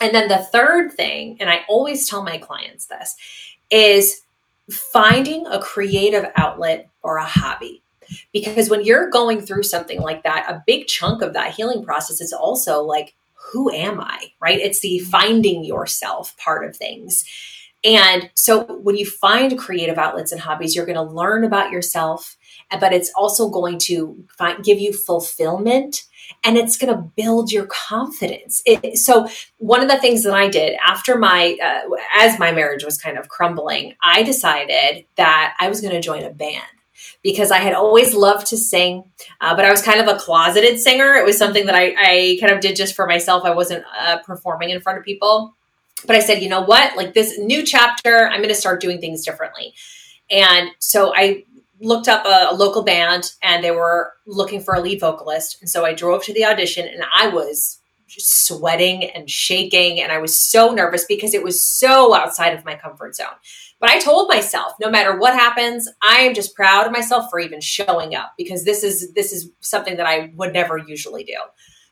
And 0.00 0.14
then 0.14 0.28
the 0.28 0.38
third 0.38 0.92
thing, 0.92 1.36
and 1.40 1.48
I 1.48 1.60
always 1.68 2.08
tell 2.08 2.22
my 2.22 2.38
clients 2.38 2.86
this, 2.86 3.16
is 3.70 4.22
finding 4.70 5.46
a 5.46 5.60
creative 5.60 6.30
outlet 6.36 6.88
or 7.02 7.16
a 7.16 7.24
hobby. 7.24 7.82
Because 8.32 8.70
when 8.70 8.84
you're 8.84 9.10
going 9.10 9.40
through 9.40 9.64
something 9.64 10.00
like 10.00 10.22
that, 10.22 10.46
a 10.48 10.62
big 10.66 10.86
chunk 10.86 11.22
of 11.22 11.32
that 11.32 11.54
healing 11.54 11.84
process 11.84 12.20
is 12.20 12.32
also 12.32 12.82
like, 12.82 13.14
who 13.34 13.70
am 13.70 14.00
I? 14.00 14.32
Right? 14.40 14.60
It's 14.60 14.80
the 14.80 14.98
finding 15.00 15.64
yourself 15.64 16.36
part 16.36 16.64
of 16.64 16.76
things. 16.76 17.24
And 17.86 18.30
so 18.34 18.64
when 18.64 18.96
you 18.96 19.06
find 19.06 19.56
creative 19.56 19.96
outlets 19.96 20.32
and 20.32 20.40
hobbies, 20.40 20.74
you're 20.74 20.86
going 20.86 20.96
to 20.96 21.02
learn 21.02 21.44
about 21.44 21.70
yourself, 21.70 22.36
but 22.80 22.92
it's 22.92 23.12
also 23.16 23.48
going 23.48 23.78
to 23.84 24.24
find, 24.36 24.64
give 24.64 24.80
you 24.80 24.92
fulfillment 24.92 26.02
and 26.44 26.56
it's 26.56 26.76
going 26.76 26.92
to 26.92 27.00
build 27.00 27.52
your 27.52 27.66
confidence. 27.66 28.60
It, 28.66 28.98
so 28.98 29.28
one 29.58 29.82
of 29.82 29.88
the 29.88 29.98
things 29.98 30.24
that 30.24 30.34
I 30.34 30.48
did 30.48 30.76
after 30.84 31.16
my 31.16 31.56
uh, 31.62 31.88
as 32.18 32.38
my 32.40 32.50
marriage 32.50 32.84
was 32.84 32.98
kind 32.98 33.16
of 33.16 33.28
crumbling, 33.28 33.94
I 34.02 34.24
decided 34.24 35.06
that 35.16 35.56
I 35.60 35.68
was 35.68 35.80
going 35.80 35.94
to 35.94 36.00
join 36.00 36.24
a 36.24 36.30
band 36.30 36.64
because 37.22 37.50
I 37.50 37.58
had 37.58 37.74
always 37.74 38.14
loved 38.14 38.48
to 38.48 38.56
sing, 38.56 39.04
uh, 39.40 39.54
but 39.54 39.64
I 39.64 39.70
was 39.70 39.82
kind 39.82 40.00
of 40.00 40.08
a 40.08 40.18
closeted 40.18 40.80
singer. 40.80 41.14
It 41.14 41.24
was 41.24 41.38
something 41.38 41.66
that 41.66 41.74
I, 41.74 41.94
I 41.96 42.38
kind 42.40 42.52
of 42.52 42.60
did 42.60 42.76
just 42.76 42.96
for 42.96 43.06
myself. 43.06 43.44
I 43.44 43.54
wasn't 43.54 43.84
uh, 43.98 44.18
performing 44.24 44.70
in 44.70 44.80
front 44.80 44.98
of 44.98 45.04
people. 45.04 45.55
But 46.04 46.16
I 46.16 46.20
said, 46.20 46.42
you 46.42 46.48
know 46.48 46.62
what? 46.62 46.96
Like 46.96 47.14
this 47.14 47.38
new 47.38 47.64
chapter, 47.64 48.28
I'm 48.28 48.40
going 48.40 48.48
to 48.48 48.54
start 48.54 48.80
doing 48.80 49.00
things 49.00 49.24
differently. 49.24 49.74
And 50.30 50.70
so 50.78 51.12
I 51.14 51.44
looked 51.80 52.08
up 52.08 52.24
a, 52.26 52.48
a, 52.50 52.54
local 52.54 52.82
band 52.82 53.30
and 53.42 53.62
they 53.62 53.70
were 53.70 54.12
looking 54.26 54.60
for 54.60 54.74
a 54.74 54.80
lead 54.80 55.00
vocalist. 55.00 55.58
And 55.60 55.68
so 55.68 55.84
I 55.84 55.94
drove 55.94 56.24
to 56.24 56.32
the 56.32 56.44
audition 56.44 56.86
and 56.86 57.04
I 57.14 57.28
was 57.28 57.78
sweating 58.08 59.04
and 59.04 59.28
shaking 59.28 60.00
and 60.00 60.12
I 60.12 60.18
was 60.18 60.38
so 60.38 60.70
nervous 60.70 61.04
because 61.04 61.34
it 61.34 61.42
was 61.42 61.62
so 61.62 62.14
outside 62.14 62.54
of 62.54 62.64
my 62.64 62.76
comfort 62.76 63.14
zone. 63.14 63.26
But 63.78 63.90
I 63.90 64.00
told 64.00 64.28
myself, 64.28 64.72
no 64.80 64.90
matter 64.90 65.18
what 65.18 65.34
happens, 65.34 65.88
I 66.02 66.20
am 66.20 66.34
just 66.34 66.54
proud 66.54 66.86
of 66.86 66.92
myself 66.92 67.28
for 67.30 67.38
even 67.38 67.60
showing 67.60 68.14
up 68.14 68.32
because 68.38 68.64
this 68.64 68.82
is 68.82 69.12
this 69.12 69.32
is 69.32 69.50
something 69.60 69.96
that 69.98 70.06
I 70.06 70.32
would 70.34 70.52
never 70.52 70.78
usually 70.78 71.24
do. 71.24 71.36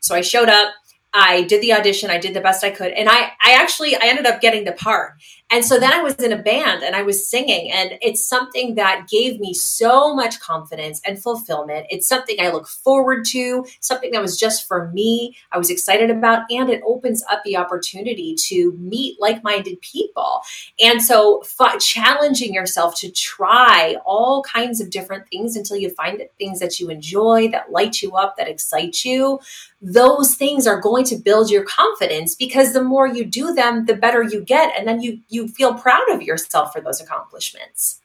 So 0.00 0.14
I 0.14 0.22
showed 0.22 0.48
up 0.48 0.72
I 1.14 1.42
did 1.42 1.62
the 1.62 1.72
audition, 1.72 2.10
I 2.10 2.18
did 2.18 2.34
the 2.34 2.40
best 2.40 2.64
I 2.64 2.70
could, 2.70 2.90
and 2.90 3.08
I 3.08 3.32
I 3.42 3.52
actually 3.52 3.94
I 3.94 4.00
ended 4.02 4.26
up 4.26 4.40
getting 4.40 4.64
the 4.64 4.72
part. 4.72 5.14
And 5.50 5.64
so 5.64 5.78
then 5.78 5.92
I 5.92 6.02
was 6.02 6.14
in 6.16 6.32
a 6.32 6.42
band 6.42 6.82
and 6.82 6.96
I 6.96 7.02
was 7.02 7.28
singing 7.28 7.70
and 7.70 7.92
it's 8.02 8.26
something 8.26 8.74
that 8.74 9.06
gave 9.08 9.38
me 9.38 9.54
so 9.54 10.14
much 10.14 10.40
confidence 10.40 11.00
and 11.06 11.22
fulfillment. 11.22 11.86
It's 11.90 12.08
something 12.08 12.36
I 12.40 12.50
look 12.50 12.66
forward 12.66 13.24
to, 13.26 13.64
something 13.80 14.10
that 14.12 14.22
was 14.22 14.38
just 14.38 14.66
for 14.66 14.90
me, 14.90 15.36
I 15.52 15.58
was 15.58 15.70
excited 15.70 16.10
about 16.10 16.50
and 16.50 16.70
it 16.70 16.82
opens 16.84 17.22
up 17.30 17.42
the 17.44 17.56
opportunity 17.56 18.34
to 18.48 18.72
meet 18.78 19.20
like-minded 19.20 19.80
people. 19.80 20.40
And 20.82 21.00
so 21.02 21.42
f- 21.60 21.78
challenging 21.78 22.52
yourself 22.52 22.98
to 23.00 23.10
try 23.12 23.96
all 24.04 24.42
kinds 24.42 24.80
of 24.80 24.90
different 24.90 25.28
things 25.28 25.56
until 25.56 25.76
you 25.76 25.90
find 25.90 26.22
things 26.38 26.58
that 26.58 26.80
you 26.80 26.88
enjoy, 26.88 27.48
that 27.50 27.70
light 27.70 28.02
you 28.02 28.16
up, 28.16 28.36
that 28.38 28.48
excite 28.48 29.04
you 29.04 29.38
those 29.86 30.34
things 30.34 30.66
are 30.66 30.80
going 30.80 31.04
to 31.04 31.16
build 31.16 31.50
your 31.50 31.62
confidence 31.62 32.34
because 32.34 32.72
the 32.72 32.82
more 32.82 33.06
you 33.06 33.22
do 33.22 33.52
them 33.52 33.84
the 33.84 33.94
better 33.94 34.22
you 34.22 34.40
get 34.40 34.72
and 34.78 34.88
then 34.88 35.02
you 35.02 35.20
you 35.28 35.43
feel 35.48 35.74
proud 35.74 36.08
of 36.10 36.22
yourself 36.22 36.72
for 36.72 36.80
those 36.80 37.00
accomplishments 37.00 38.00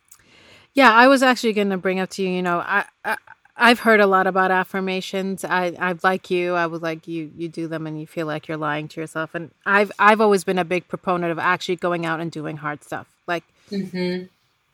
yeah 0.73 0.91
i 0.93 1.07
was 1.07 1.23
actually 1.23 1.53
going 1.53 1.69
to 1.69 1.77
bring 1.77 1.99
up 1.99 2.09
to 2.09 2.23
you 2.23 2.29
you 2.29 2.41
know 2.41 2.59
I, 2.59 2.85
I 3.03 3.17
I've 3.59 3.79
heard 3.79 3.99
a 3.99 4.07
lot 4.07 4.25
about 4.25 4.51
affirmations. 4.51 5.43
I, 5.43 5.75
I 5.77 5.93
like 6.01 6.31
you. 6.31 6.53
I 6.53 6.67
was 6.67 6.81
like 6.81 7.07
you. 7.07 7.29
You 7.35 7.49
do 7.49 7.67
them, 7.67 7.85
and 7.85 7.99
you 7.99 8.07
feel 8.07 8.25
like 8.25 8.47
you're 8.47 8.57
lying 8.57 8.87
to 8.87 9.01
yourself. 9.01 9.35
And 9.35 9.51
I've 9.65 9.91
I've 9.99 10.21
always 10.21 10.45
been 10.45 10.57
a 10.57 10.63
big 10.63 10.87
proponent 10.87 11.31
of 11.31 11.37
actually 11.37 11.75
going 11.75 12.05
out 12.05 12.21
and 12.21 12.31
doing 12.31 12.57
hard 12.57 12.83
stuff, 12.83 13.07
like 13.27 13.43
mm-hmm. 13.69 14.27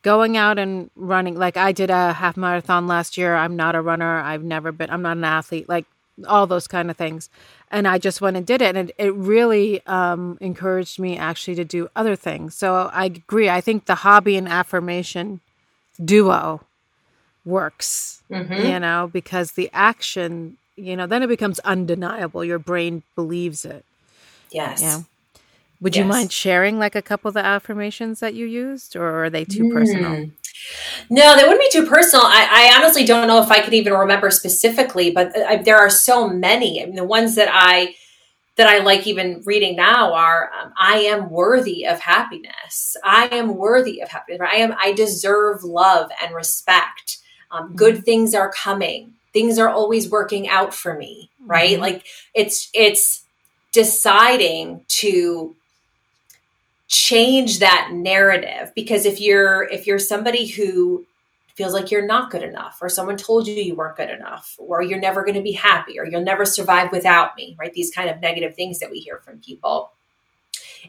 going 0.04 0.38
out 0.38 0.60
and 0.60 0.92
running. 0.96 1.36
Like 1.36 1.58
I 1.58 1.72
did 1.72 1.90
a 1.90 2.14
half 2.14 2.38
marathon 2.38 2.86
last 2.86 3.18
year. 3.18 3.36
I'm 3.36 3.56
not 3.56 3.74
a 3.74 3.82
runner. 3.82 4.20
I've 4.20 4.44
never 4.44 4.72
been. 4.72 4.92
I'm 4.92 5.02
not 5.02 5.18
an 5.18 5.24
athlete. 5.24 5.68
Like 5.68 5.86
all 6.28 6.48
those 6.48 6.68
kind 6.68 6.90
of 6.90 6.98
things. 6.98 7.30
And 7.72 7.88
I 7.88 7.98
just 7.98 8.22
went 8.22 8.38
and 8.38 8.46
did 8.46 8.62
it. 8.62 8.76
And 8.76 8.90
it, 8.90 8.96
it 8.98 9.14
really 9.14 9.86
um, 9.86 10.38
encouraged 10.40 11.00
me 11.00 11.18
actually 11.18 11.56
to 11.56 11.66
do 11.66 11.90
other 11.96 12.16
things. 12.16 12.56
So 12.56 12.90
I 12.94 13.06
agree. 13.06 13.50
I 13.50 13.62
think 13.62 13.86
the 13.86 13.96
hobby 13.96 14.38
and 14.38 14.48
affirmation 14.48 15.42
duo 16.04 16.62
works, 17.44 18.22
mm-hmm. 18.30 18.54
you 18.54 18.80
know, 18.80 19.10
because 19.12 19.54
the 19.54 19.70
action, 19.74 20.58
you 20.76 20.96
know, 20.96 21.08
then 21.08 21.24
it 21.24 21.28
becomes 21.28 21.60
undeniable. 21.60 22.44
Your 22.44 22.60
brain 22.60 23.04
believes 23.16 23.66
it. 23.66 23.86
Yes. 24.52 24.82
Yeah. 24.82 25.02
Would 25.82 25.96
yes. 25.96 26.04
you 26.04 26.08
mind 26.08 26.32
sharing 26.32 26.80
like 26.80 26.96
a 26.96 27.02
couple 27.02 27.28
of 27.28 27.34
the 27.34 27.46
affirmations 27.46 28.20
that 28.22 28.34
you 28.34 28.46
used, 28.46 28.96
or 28.96 29.26
are 29.26 29.30
they 29.30 29.44
too 29.44 29.66
mm. 29.66 29.74
personal? 29.74 30.30
No, 31.10 31.36
they 31.36 31.44
wouldn't 31.44 31.62
be 31.62 31.70
too 31.72 31.86
personal. 31.86 32.26
I, 32.26 32.72
I, 32.74 32.78
honestly 32.78 33.06
don't 33.06 33.28
know 33.28 33.42
if 33.42 33.52
I 33.52 33.62
could 33.62 33.74
even 33.74 33.94
remember 33.94 34.32
specifically, 34.32 35.12
but 35.12 35.36
I, 35.38 35.58
there 35.58 35.78
are 35.78 35.90
so 35.90 36.28
many. 36.28 36.82
I 36.82 36.86
mean, 36.86 36.96
the 36.96 37.04
ones 37.04 37.36
that 37.36 37.50
I 37.52 37.96
that 38.56 38.68
I 38.68 38.80
like 38.80 39.06
even 39.06 39.42
reading 39.46 39.76
now 39.76 40.14
are 40.14 40.50
um, 40.60 40.74
I 40.78 41.00
am 41.00 41.30
worthy 41.30 41.86
of 41.86 42.00
happiness. 42.00 42.96
I 43.04 43.28
am 43.28 43.56
worthy 43.56 44.02
of 44.02 44.10
happiness. 44.10 44.42
I 44.50 44.58
am 44.58 44.74
I 44.80 44.94
deserve 44.94 45.64
love 45.64 46.10
and 46.24 46.34
respect. 46.34 47.18
Um, 47.52 47.68
mm-hmm. 47.68 47.76
good 47.76 48.06
things 48.06 48.34
are 48.34 48.52
coming. 48.52 49.14
Things 49.34 49.60
are 49.60 49.70
always 49.70 50.10
working 50.10 50.48
out 50.48 50.74
for 50.74 50.98
me, 50.98 51.30
right? 51.46 51.74
Mm-hmm. 51.74 51.82
Like 51.82 52.06
it's 52.34 52.70
it's 52.74 53.26
deciding 53.74 54.86
to 54.88 55.56
change 56.88 57.60
that 57.60 57.90
narrative. 57.94 58.72
Because 58.76 59.06
if 59.06 59.20
you're 59.20 59.64
if 59.70 59.88
you're 59.88 60.00
somebody 60.00 60.46
who 60.46 61.06
feels 61.56 61.74
like 61.74 61.90
you're 61.90 62.06
not 62.06 62.32
good 62.32 62.44
enough 62.44 62.80
or 62.82 62.90
someone 62.90 63.16
told 63.16 63.48
you 63.48 63.54
you 63.54 63.76
weren't 63.76 63.96
good 63.96 64.10
enough 64.10 64.56
or 64.60 64.82
you're 64.82 65.00
never 65.00 65.24
going 65.24 65.36
to 65.36 65.42
be 65.42 65.54
happy 65.54 65.98
or 65.98 66.06
you'll 66.06 66.22
never 66.22 66.46
survive 66.46 66.92
without 66.92 67.36
me 67.38 67.56
right? 67.58 67.74
These 67.74 67.92
kind 67.92 68.10
of 68.10 68.20
negative 68.20 68.56
things 68.56 68.80
that 68.80 68.92
we 68.92 69.00
hear 69.00 69.20
from 69.20 69.40
people 69.40 69.92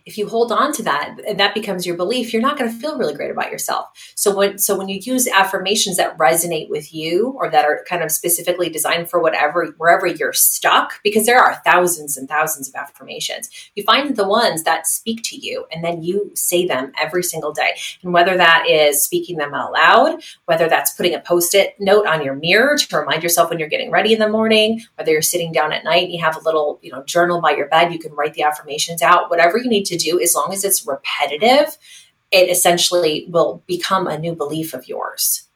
if 0.04 0.18
you 0.18 0.28
hold 0.28 0.52
on 0.52 0.72
to 0.72 0.82
that 0.82 1.16
and 1.26 1.40
that 1.40 1.54
becomes 1.54 1.86
your 1.86 1.96
belief 1.96 2.32
you're 2.32 2.42
not 2.42 2.58
going 2.58 2.70
to 2.70 2.78
feel 2.78 2.98
really 2.98 3.14
great 3.14 3.30
about 3.30 3.50
yourself. 3.50 3.88
So 4.14 4.34
when 4.34 4.58
so 4.58 4.76
when 4.76 4.88
you 4.88 5.00
use 5.02 5.28
affirmations 5.28 5.96
that 5.96 6.16
resonate 6.18 6.68
with 6.68 6.92
you 6.92 7.34
or 7.38 7.50
that 7.50 7.64
are 7.64 7.84
kind 7.88 8.02
of 8.02 8.10
specifically 8.10 8.68
designed 8.68 9.08
for 9.08 9.20
whatever 9.20 9.74
wherever 9.78 10.06
you're 10.06 10.32
stuck 10.32 11.02
because 11.02 11.26
there 11.26 11.40
are 11.40 11.60
thousands 11.64 12.16
and 12.16 12.28
thousands 12.28 12.68
of 12.68 12.74
affirmations 12.74 13.48
you 13.74 13.82
find 13.82 14.16
the 14.16 14.28
ones 14.28 14.64
that 14.64 14.86
speak 14.86 15.22
to 15.24 15.36
you 15.36 15.64
and 15.72 15.84
then 15.84 16.02
you 16.02 16.30
say 16.34 16.66
them 16.66 16.92
every 17.00 17.22
single 17.22 17.52
day. 17.52 17.76
And 18.02 18.12
whether 18.12 18.36
that 18.36 18.66
is 18.68 19.02
speaking 19.02 19.36
them 19.36 19.54
out 19.54 19.72
loud 19.72 20.22
whether 20.46 20.68
that's 20.68 20.92
putting 20.92 21.14
a 21.14 21.20
post-it 21.20 21.74
note 21.78 22.06
on 22.06 22.22
your 22.22 22.34
mirror 22.34 22.76
to 22.76 22.96
remind 22.96 23.22
yourself 23.22 23.50
when 23.50 23.58
you're 23.58 23.68
getting 23.68 23.90
ready 23.90 24.12
in 24.12 24.18
the 24.18 24.28
morning 24.28 24.82
whether 24.96 25.12
you're 25.12 25.22
sitting 25.22 25.52
down 25.52 25.72
at 25.72 25.84
night 25.84 26.04
and 26.04 26.12
you 26.12 26.20
have 26.20 26.36
a 26.36 26.40
little 26.40 26.78
you 26.82 26.90
know 26.90 27.02
journal 27.04 27.40
by 27.40 27.52
your 27.52 27.68
bed 27.68 27.92
you 27.92 27.98
can 27.98 28.12
write 28.12 28.34
the 28.34 28.42
affirmations 28.42 29.02
out 29.02 29.30
whatever 29.30 29.58
you 29.58 29.68
need 29.68 29.84
to 29.86 29.96
do, 29.96 30.20
as 30.20 30.34
long 30.34 30.52
as 30.52 30.64
it's 30.64 30.86
repetitive, 30.86 31.78
it 32.30 32.50
essentially 32.50 33.26
will 33.28 33.62
become 33.66 34.06
a 34.06 34.18
new 34.18 34.34
belief 34.34 34.74
of 34.74 34.88
yours. 34.88 35.46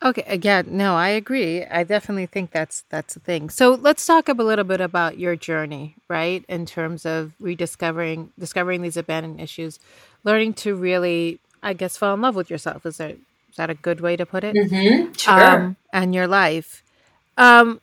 Okay, 0.00 0.22
again, 0.28 0.66
no, 0.70 0.94
I 0.94 1.08
agree. 1.08 1.64
I 1.64 1.82
definitely 1.82 2.26
think 2.26 2.52
that's 2.52 2.84
that's 2.88 3.14
the 3.14 3.20
thing. 3.20 3.50
So 3.50 3.70
let's 3.74 4.06
talk 4.06 4.28
a 4.28 4.32
little 4.32 4.64
bit 4.64 4.80
about 4.80 5.18
your 5.18 5.34
journey, 5.34 5.96
right? 6.08 6.44
In 6.48 6.66
terms 6.66 7.04
of 7.04 7.32
rediscovering 7.40 8.30
discovering 8.38 8.82
these 8.82 8.96
abandoned 8.96 9.40
issues, 9.40 9.80
learning 10.22 10.54
to 10.54 10.76
really, 10.76 11.40
I 11.64 11.72
guess, 11.72 11.96
fall 11.96 12.14
in 12.14 12.20
love 12.20 12.36
with 12.36 12.48
yourself. 12.48 12.86
Is 12.86 12.98
that 12.98 13.16
is 13.50 13.56
that 13.56 13.70
a 13.70 13.74
good 13.74 14.00
way 14.00 14.14
to 14.14 14.24
put 14.24 14.44
it? 14.44 14.54
Mm-hmm, 14.54 15.12
sure. 15.14 15.42
Um, 15.42 15.76
and 15.92 16.14
your 16.14 16.28
life. 16.28 16.84
Um, 17.36 17.80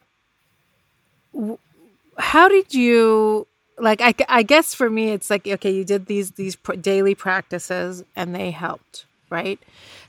how 2.17 2.47
did 2.47 2.73
you 2.73 3.45
like 3.77 4.01
I, 4.01 4.13
I 4.29 4.43
guess 4.43 4.73
for 4.73 4.89
me 4.89 5.09
it's 5.11 5.29
like 5.29 5.47
okay 5.47 5.71
you 5.71 5.83
did 5.83 6.05
these 6.05 6.31
these 6.31 6.55
daily 6.81 7.15
practices 7.15 8.03
and 8.15 8.33
they 8.33 8.51
helped 8.51 9.05
right 9.29 9.59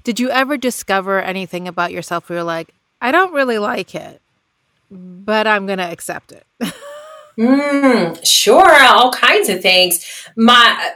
did 0.04 0.20
you 0.20 0.30
ever 0.30 0.56
discover 0.56 1.20
anything 1.20 1.66
about 1.66 1.92
yourself 1.92 2.28
where 2.28 2.38
you're 2.38 2.44
like 2.44 2.72
i 3.00 3.10
don't 3.10 3.32
really 3.32 3.58
like 3.58 3.94
it 3.94 4.20
but 4.90 5.46
I'm 5.46 5.66
to 5.66 5.74
accept 5.80 6.32
it. 6.32 6.46
mm, 7.38 8.26
sure, 8.26 8.84
all 8.84 9.12
kinds 9.12 9.48
of 9.48 9.60
things. 9.60 10.04
My 10.36 10.92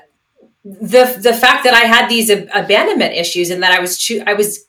the 0.64 1.18
the 1.22 1.32
fact 1.32 1.64
that 1.64 1.74
I 1.74 1.86
had 1.86 2.08
these 2.08 2.30
ab- 2.30 2.48
abandonment 2.54 3.14
issues 3.14 3.50
and 3.50 3.62
that 3.62 3.72
I 3.72 3.80
was 3.80 3.98
cho- 3.98 4.22
I 4.26 4.34
was 4.34 4.64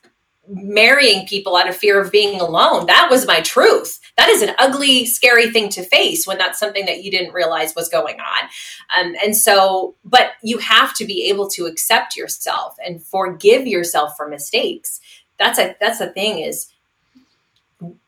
marrying 0.48 1.26
people 1.26 1.56
out 1.56 1.68
of 1.68 1.76
fear 1.76 2.00
of 2.00 2.10
being 2.10 2.40
alone. 2.40 2.86
That 2.86 3.08
was 3.10 3.26
my 3.26 3.40
truth. 3.40 4.00
That 4.18 4.28
is 4.28 4.42
an 4.42 4.54
ugly, 4.58 5.06
scary 5.06 5.50
thing 5.50 5.68
to 5.70 5.82
face 5.82 6.26
when 6.26 6.38
that's 6.38 6.58
something 6.58 6.84
that 6.86 7.02
you 7.02 7.10
didn't 7.10 7.32
realize 7.32 7.74
was 7.74 7.88
going 7.88 8.18
on. 8.20 8.48
Um, 8.96 9.14
and 9.24 9.36
so, 9.36 9.94
but 10.04 10.32
you 10.42 10.58
have 10.58 10.94
to 10.96 11.06
be 11.06 11.28
able 11.28 11.48
to 11.50 11.66
accept 11.66 12.16
yourself 12.16 12.76
and 12.84 13.02
forgive 13.02 13.66
yourself 13.66 14.16
for 14.16 14.28
mistakes. 14.28 15.00
That's 15.38 15.58
a 15.58 15.74
that's 15.80 15.98
the 15.98 16.10
thing 16.10 16.40
is 16.40 16.68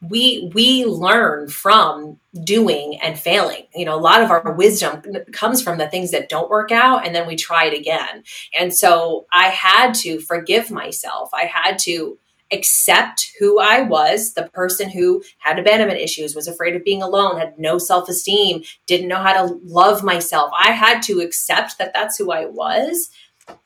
we 0.00 0.50
we 0.54 0.84
learn 0.84 1.49
from 1.49 2.18
doing 2.42 3.00
and 3.00 3.18
failing 3.18 3.64
you 3.75 3.84
know 3.84 3.96
a 3.96 4.00
lot 4.00 4.23
of 4.23 4.30
our 4.30 4.52
wisdom 4.52 5.02
comes 5.32 5.62
from 5.62 5.78
the 5.78 5.88
things 5.88 6.11
that 6.11 6.28
don't 6.28 6.50
work 6.50 6.70
out 6.70 7.06
and 7.06 7.14
then 7.14 7.26
we 7.26 7.37
try 7.37 7.64
it 7.66 7.78
again 7.78 8.23
and 8.58 8.73
so 8.73 9.26
i 9.32 9.49
had 9.49 9.92
to 9.92 10.20
forgive 10.20 10.70
myself 10.70 11.30
i 11.34 11.44
had 11.44 11.78
to 11.78 12.18
accept 12.53 13.33
who 13.39 13.59
I 13.59 13.81
was, 13.81 14.35
the 14.35 14.49
person 14.53 14.91
who 14.91 15.23
had 15.39 15.59
abandonment 15.59 16.01
issues, 16.01 16.35
was 16.35 16.47
afraid 16.47 16.77
of 16.77 16.85
being 16.85 17.03
alone, 17.03 17.39
had 17.39 17.59
no 17.59 17.79
self 17.79 18.09
esteem, 18.09 18.63
didn't 18.87 19.09
know 19.09 19.23
how 19.23 19.33
to 19.33 19.59
love 19.65 20.05
myself. 20.05 20.51
I 20.59 20.73
had 20.73 21.03
to 21.05 21.21
accept 21.21 21.79
that 21.79 21.93
that's 21.93 22.17
who 22.17 22.31
I 22.31 22.47
was 22.47 23.11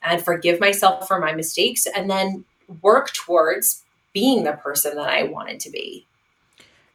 and 0.02 0.22
forgive 0.22 0.60
myself 0.60 1.06
for 1.06 1.20
my 1.20 1.32
mistakes 1.32 1.86
and 1.86 2.10
then 2.10 2.44
work 2.82 3.12
towards 3.12 3.84
being 4.12 4.44
the 4.44 4.52
person 4.52 4.96
that 4.96 5.08
I 5.08 5.24
wanted 5.24 5.60
to 5.60 5.70
be. 5.70 6.06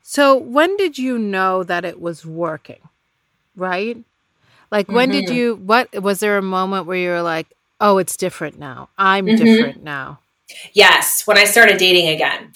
So, 0.02 0.36
when 0.36 0.75
did 0.78 0.98
you 0.98 1.18
know 1.18 1.63
that 1.63 1.86
it 1.86 2.02
was 2.02 2.25
working? 2.25 2.82
Right? 3.56 3.98
Like, 4.72 4.90
when 4.90 5.12
mm-hmm. 5.12 5.28
did 5.28 5.30
you, 5.30 5.56
what 5.56 5.94
was 6.02 6.20
there 6.20 6.38
a 6.38 6.42
moment 6.42 6.88
where 6.88 6.98
you 6.98 7.10
were 7.10 7.22
like, 7.22 7.48
oh, 7.80 8.00
it's 8.00 8.18
different 8.18 8.60
now? 8.60 8.90
I'm 8.98 9.25
mm-hmm. 9.25 9.44
different 9.44 9.84
now? 9.84 10.20
Yes, 10.74 11.25
when 11.25 11.38
I 11.38 11.45
started 11.45 11.77
dating 11.77 12.10
again. 12.10 12.53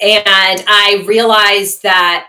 And 0.00 0.64
I 0.66 1.04
realized 1.06 1.82
that 1.82 2.28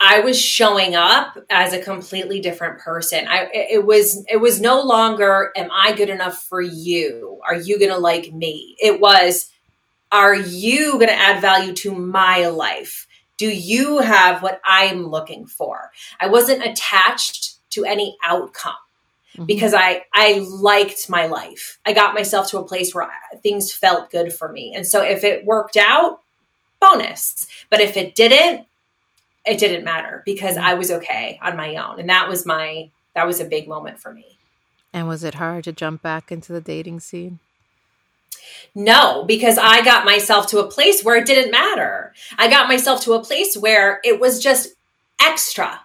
I 0.00 0.20
was 0.20 0.40
showing 0.40 0.94
up 0.94 1.36
as 1.50 1.74
a 1.74 1.82
completely 1.82 2.40
different 2.40 2.78
person. 2.78 3.26
I 3.28 3.50
it 3.52 3.84
was 3.84 4.24
it 4.30 4.38
was 4.38 4.60
no 4.60 4.80
longer 4.80 5.52
am 5.54 5.68
I 5.70 5.92
good 5.92 6.08
enough 6.08 6.42
for 6.42 6.62
you? 6.62 7.38
Are 7.46 7.54
you 7.54 7.78
going 7.78 7.90
to 7.90 7.98
like 7.98 8.32
me? 8.32 8.76
It 8.80 8.98
was 8.98 9.50
are 10.10 10.34
you 10.34 10.92
going 10.92 11.08
to 11.08 11.12
add 11.12 11.40
value 11.40 11.72
to 11.74 11.94
my 11.94 12.48
life? 12.48 13.06
Do 13.36 13.46
you 13.46 13.98
have 13.98 14.42
what 14.42 14.60
I'm 14.64 15.06
looking 15.06 15.46
for? 15.46 15.90
I 16.18 16.28
wasn't 16.28 16.64
attached 16.64 17.56
to 17.70 17.84
any 17.84 18.16
outcome 18.24 18.74
mm-hmm. 19.34 19.44
because 19.44 19.74
I 19.74 20.04
I 20.12 20.46
liked 20.48 21.08
my 21.08 21.26
life. 21.26 21.78
I 21.84 21.92
got 21.92 22.14
myself 22.14 22.50
to 22.50 22.58
a 22.58 22.64
place 22.64 22.94
where 22.94 23.10
things 23.42 23.72
felt 23.72 24.10
good 24.10 24.32
for 24.32 24.50
me. 24.50 24.74
And 24.74 24.86
so 24.86 25.02
if 25.02 25.24
it 25.24 25.44
worked 25.44 25.76
out, 25.76 26.20
bonus. 26.80 27.46
But 27.68 27.80
if 27.80 27.96
it 27.96 28.14
didn't, 28.14 28.66
it 29.46 29.58
didn't 29.58 29.84
matter 29.84 30.22
because 30.24 30.56
mm-hmm. 30.56 30.66
I 30.66 30.74
was 30.74 30.90
okay 30.90 31.38
on 31.42 31.56
my 31.56 31.76
own. 31.76 32.00
And 32.00 32.08
that 32.08 32.28
was 32.28 32.46
my 32.46 32.90
that 33.14 33.26
was 33.26 33.40
a 33.40 33.44
big 33.44 33.68
moment 33.68 33.98
for 33.98 34.12
me. 34.12 34.38
And 34.92 35.06
was 35.06 35.22
it 35.24 35.34
hard 35.34 35.64
to 35.64 35.72
jump 35.72 36.02
back 36.02 36.32
into 36.32 36.52
the 36.52 36.60
dating 36.60 37.00
scene? 37.00 37.38
No, 38.74 39.24
because 39.24 39.58
I 39.58 39.82
got 39.84 40.04
myself 40.04 40.48
to 40.48 40.58
a 40.58 40.70
place 40.70 41.04
where 41.04 41.16
it 41.16 41.26
didn't 41.26 41.50
matter. 41.50 42.12
I 42.36 42.48
got 42.48 42.68
myself 42.68 43.02
to 43.02 43.12
a 43.12 43.22
place 43.22 43.56
where 43.56 44.00
it 44.04 44.20
was 44.20 44.42
just 44.42 44.68
extra. 45.22 45.80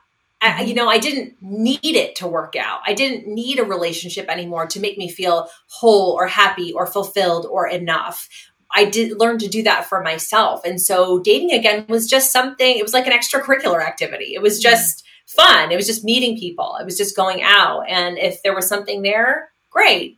I, 0.46 0.62
you 0.62 0.74
know, 0.74 0.88
I 0.88 0.98
didn't 0.98 1.36
need 1.42 1.96
it 1.96 2.16
to 2.18 2.28
work 2.28 2.56
out. 2.56 2.80
I 2.86 2.94
didn't 2.94 3.28
need 3.28 3.60
a 3.60 3.64
relationship 3.64 4.28
anymore 4.30 4.68
to 4.68 4.80
make 4.80 4.98
me 4.98 5.10
feel 5.10 5.50
whole 5.68 6.12
or 6.12 6.28
happy 6.28 6.74
or 6.74 6.86
fulfilled 6.86 7.46
or 7.50 7.68
enough. 7.68 8.30
I 8.72 8.86
did 8.86 9.20
learn 9.20 9.38
to 9.40 9.48
do 9.48 9.64
that 9.64 9.86
for 9.86 10.02
myself. 10.02 10.66
And 10.66 10.82
so 10.82 11.20
dating 11.20 11.52
again 11.52 11.86
was 11.88 12.10
just 12.10 12.32
something, 12.32 12.78
it 12.78 12.84
was 12.84 12.94
like 12.94 13.08
an 13.08 13.14
extracurricular 13.14 13.86
activity. 13.86 14.34
It 14.34 14.42
was 14.42 14.56
mm-hmm. 14.56 14.70
just 14.70 15.06
fun. 15.26 15.72
It 15.72 15.76
was 15.76 15.88
just 15.88 16.04
meeting 16.04 16.38
people. 16.38 16.78
It 16.80 16.86
was 16.86 16.98
just 16.98 17.16
going 17.16 17.42
out. 17.42 17.86
And 17.88 18.18
if 18.18 18.44
there 18.44 18.54
was 18.56 18.68
something 18.68 19.02
there, 19.02 19.52
great. 19.70 20.18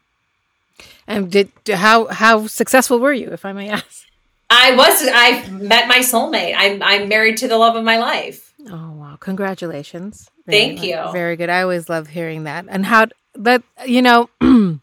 And 1.08 1.32
did 1.32 1.52
how 1.70 2.08
how 2.08 2.48
successful 2.48 3.00
were 3.00 3.14
you, 3.14 3.30
if 3.30 3.46
I 3.46 3.54
may 3.54 3.70
ask? 3.70 4.06
I 4.50 4.76
was 4.76 5.08
I 5.14 5.48
met 5.50 5.88
my 5.88 6.00
soulmate. 6.00 6.54
I'm 6.58 6.84
I'm 6.84 7.08
married 7.08 7.38
to 7.38 7.48
the 7.48 7.58
love 7.58 7.76
of 7.76 7.84
my 7.84 7.98
life. 7.98 8.54
Oh 8.70 8.92
wow! 9.18 9.26
Congratulations. 9.26 10.30
Very, 10.46 10.60
Thank 10.60 10.84
you. 10.84 11.12
Very 11.12 11.36
good. 11.36 11.50
I 11.50 11.62
always 11.62 11.90
love 11.90 12.08
hearing 12.08 12.44
that. 12.44 12.66
And 12.70 12.86
how 12.86 13.08
that 13.36 13.64
you 13.86 14.02
know, 14.02 14.30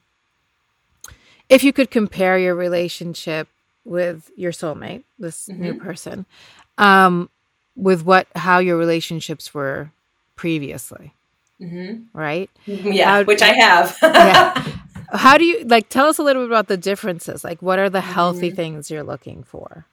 if 1.49 1.65
you 1.65 1.73
could 1.73 1.91
compare 1.91 2.39
your 2.39 2.55
relationship 2.55 3.49
with 3.85 4.31
your 4.37 4.53
soulmate, 4.53 5.05
this 5.19 5.49
mm-hmm. 5.49 5.63
new 5.63 5.75
person, 5.75 6.27
um, 6.79 7.31
with 7.77 8.05
what 8.05 8.27
how 8.35 8.59
your 8.59 8.77
relationships 8.77 9.55
were 9.55 9.91
previously, 10.37 11.15
mm-hmm. 11.61 12.05
right? 12.19 12.51
Yeah, 12.67 13.19
how, 13.19 13.25
which 13.25 13.43
I 13.43 13.53
have. 13.53 13.97
yeah. 14.03 14.67
How 15.13 15.39
do 15.39 15.45
you 15.45 15.65
like? 15.65 15.91
Tell 15.91 16.07
us 16.07 16.19
a 16.19 16.25
little 16.25 16.43
bit 16.43 16.51
about 16.51 16.67
the 16.67 16.79
differences. 16.79 17.45
Like, 17.45 17.63
what 17.63 17.79
are 17.79 17.91
the 17.91 18.01
healthy 18.01 18.49
mm-hmm. 18.49 18.57
things 18.57 18.91
you're 18.91 19.05
looking 19.05 19.45
for? 19.45 19.87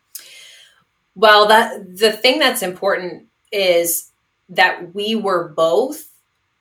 Well, 1.13 1.47
that 1.47 1.97
the 1.97 2.11
thing 2.11 2.39
that's 2.39 2.63
important 2.63 3.27
is 3.51 4.10
that 4.51 4.93
we 4.93 5.15
were 5.15 5.49
both 5.49 6.07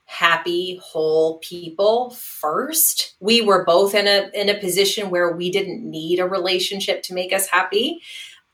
happy 0.07 0.81
whole 0.83 1.39
people 1.39 2.11
first. 2.11 3.15
We 3.21 3.43
were 3.43 3.65
both 3.65 3.95
in 3.95 4.09
a 4.09 4.29
in 4.35 4.49
a 4.49 4.59
position 4.59 5.09
where 5.09 5.31
we 5.37 5.53
didn't 5.53 5.89
need 5.89 6.19
a 6.19 6.27
relationship 6.27 7.03
to 7.05 7.15
make 7.15 7.33
us 7.33 7.47
happy. 7.47 8.01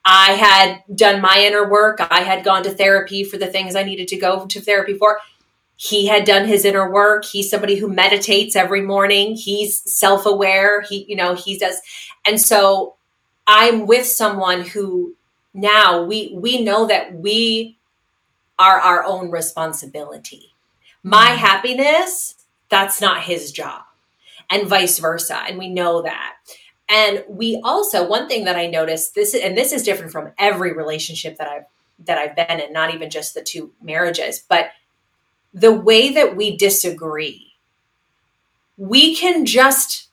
I 0.04 0.32
had 0.32 0.82
done 0.94 1.20
my 1.20 1.40
inner 1.40 1.68
work. 1.68 1.98
I 2.10 2.20
had 2.20 2.44
gone 2.44 2.62
to 2.64 2.70
therapy 2.70 3.24
for 3.24 3.38
the 3.38 3.46
things 3.46 3.74
i 3.74 3.82
needed 3.82 4.08
to 4.08 4.16
go 4.16 4.46
to 4.46 4.60
therapy 4.60 4.98
for. 4.98 5.18
He 5.76 6.06
had 6.06 6.24
done 6.24 6.46
his 6.46 6.64
inner 6.64 6.90
work. 6.90 7.24
He's 7.24 7.50
somebody 7.50 7.76
who 7.76 7.88
meditates 7.88 8.54
every 8.54 8.82
morning. 8.82 9.34
He's 9.34 9.82
self-aware. 9.90 10.82
He 10.82 11.06
you 11.08 11.16
know 11.16 11.34
he 11.34 11.58
does. 11.58 11.80
And 12.26 12.40
so 12.40 12.96
i'm 13.46 13.86
with 13.86 14.06
someone 14.06 14.60
who 14.62 15.14
now 15.54 16.04
we 16.04 16.32
we 16.34 16.62
know 16.62 16.86
that 16.86 17.14
we 17.14 17.75
are 18.58 18.78
our 18.78 19.04
own 19.04 19.30
responsibility. 19.30 20.54
My 21.02 21.28
mm-hmm. 21.28 21.38
happiness, 21.38 22.36
that's 22.68 23.00
not 23.00 23.22
his 23.22 23.52
job, 23.52 23.82
and 24.50 24.68
vice 24.68 24.98
versa. 24.98 25.42
And 25.46 25.58
we 25.58 25.68
know 25.68 26.02
that. 26.02 26.34
And 26.88 27.24
we 27.28 27.60
also, 27.64 28.08
one 28.08 28.28
thing 28.28 28.44
that 28.44 28.56
I 28.56 28.66
noticed 28.68 29.14
this, 29.14 29.34
and 29.34 29.56
this 29.56 29.72
is 29.72 29.82
different 29.82 30.12
from 30.12 30.32
every 30.38 30.72
relationship 30.72 31.36
that 31.38 31.48
I've 31.48 31.64
that 32.04 32.18
I've 32.18 32.36
been 32.36 32.60
in, 32.60 32.72
not 32.72 32.94
even 32.94 33.08
just 33.08 33.34
the 33.34 33.42
two 33.42 33.72
marriages, 33.80 34.44
but 34.46 34.70
the 35.54 35.72
way 35.72 36.12
that 36.12 36.36
we 36.36 36.54
disagree, 36.54 37.54
we 38.76 39.16
can 39.16 39.46
just 39.46 40.08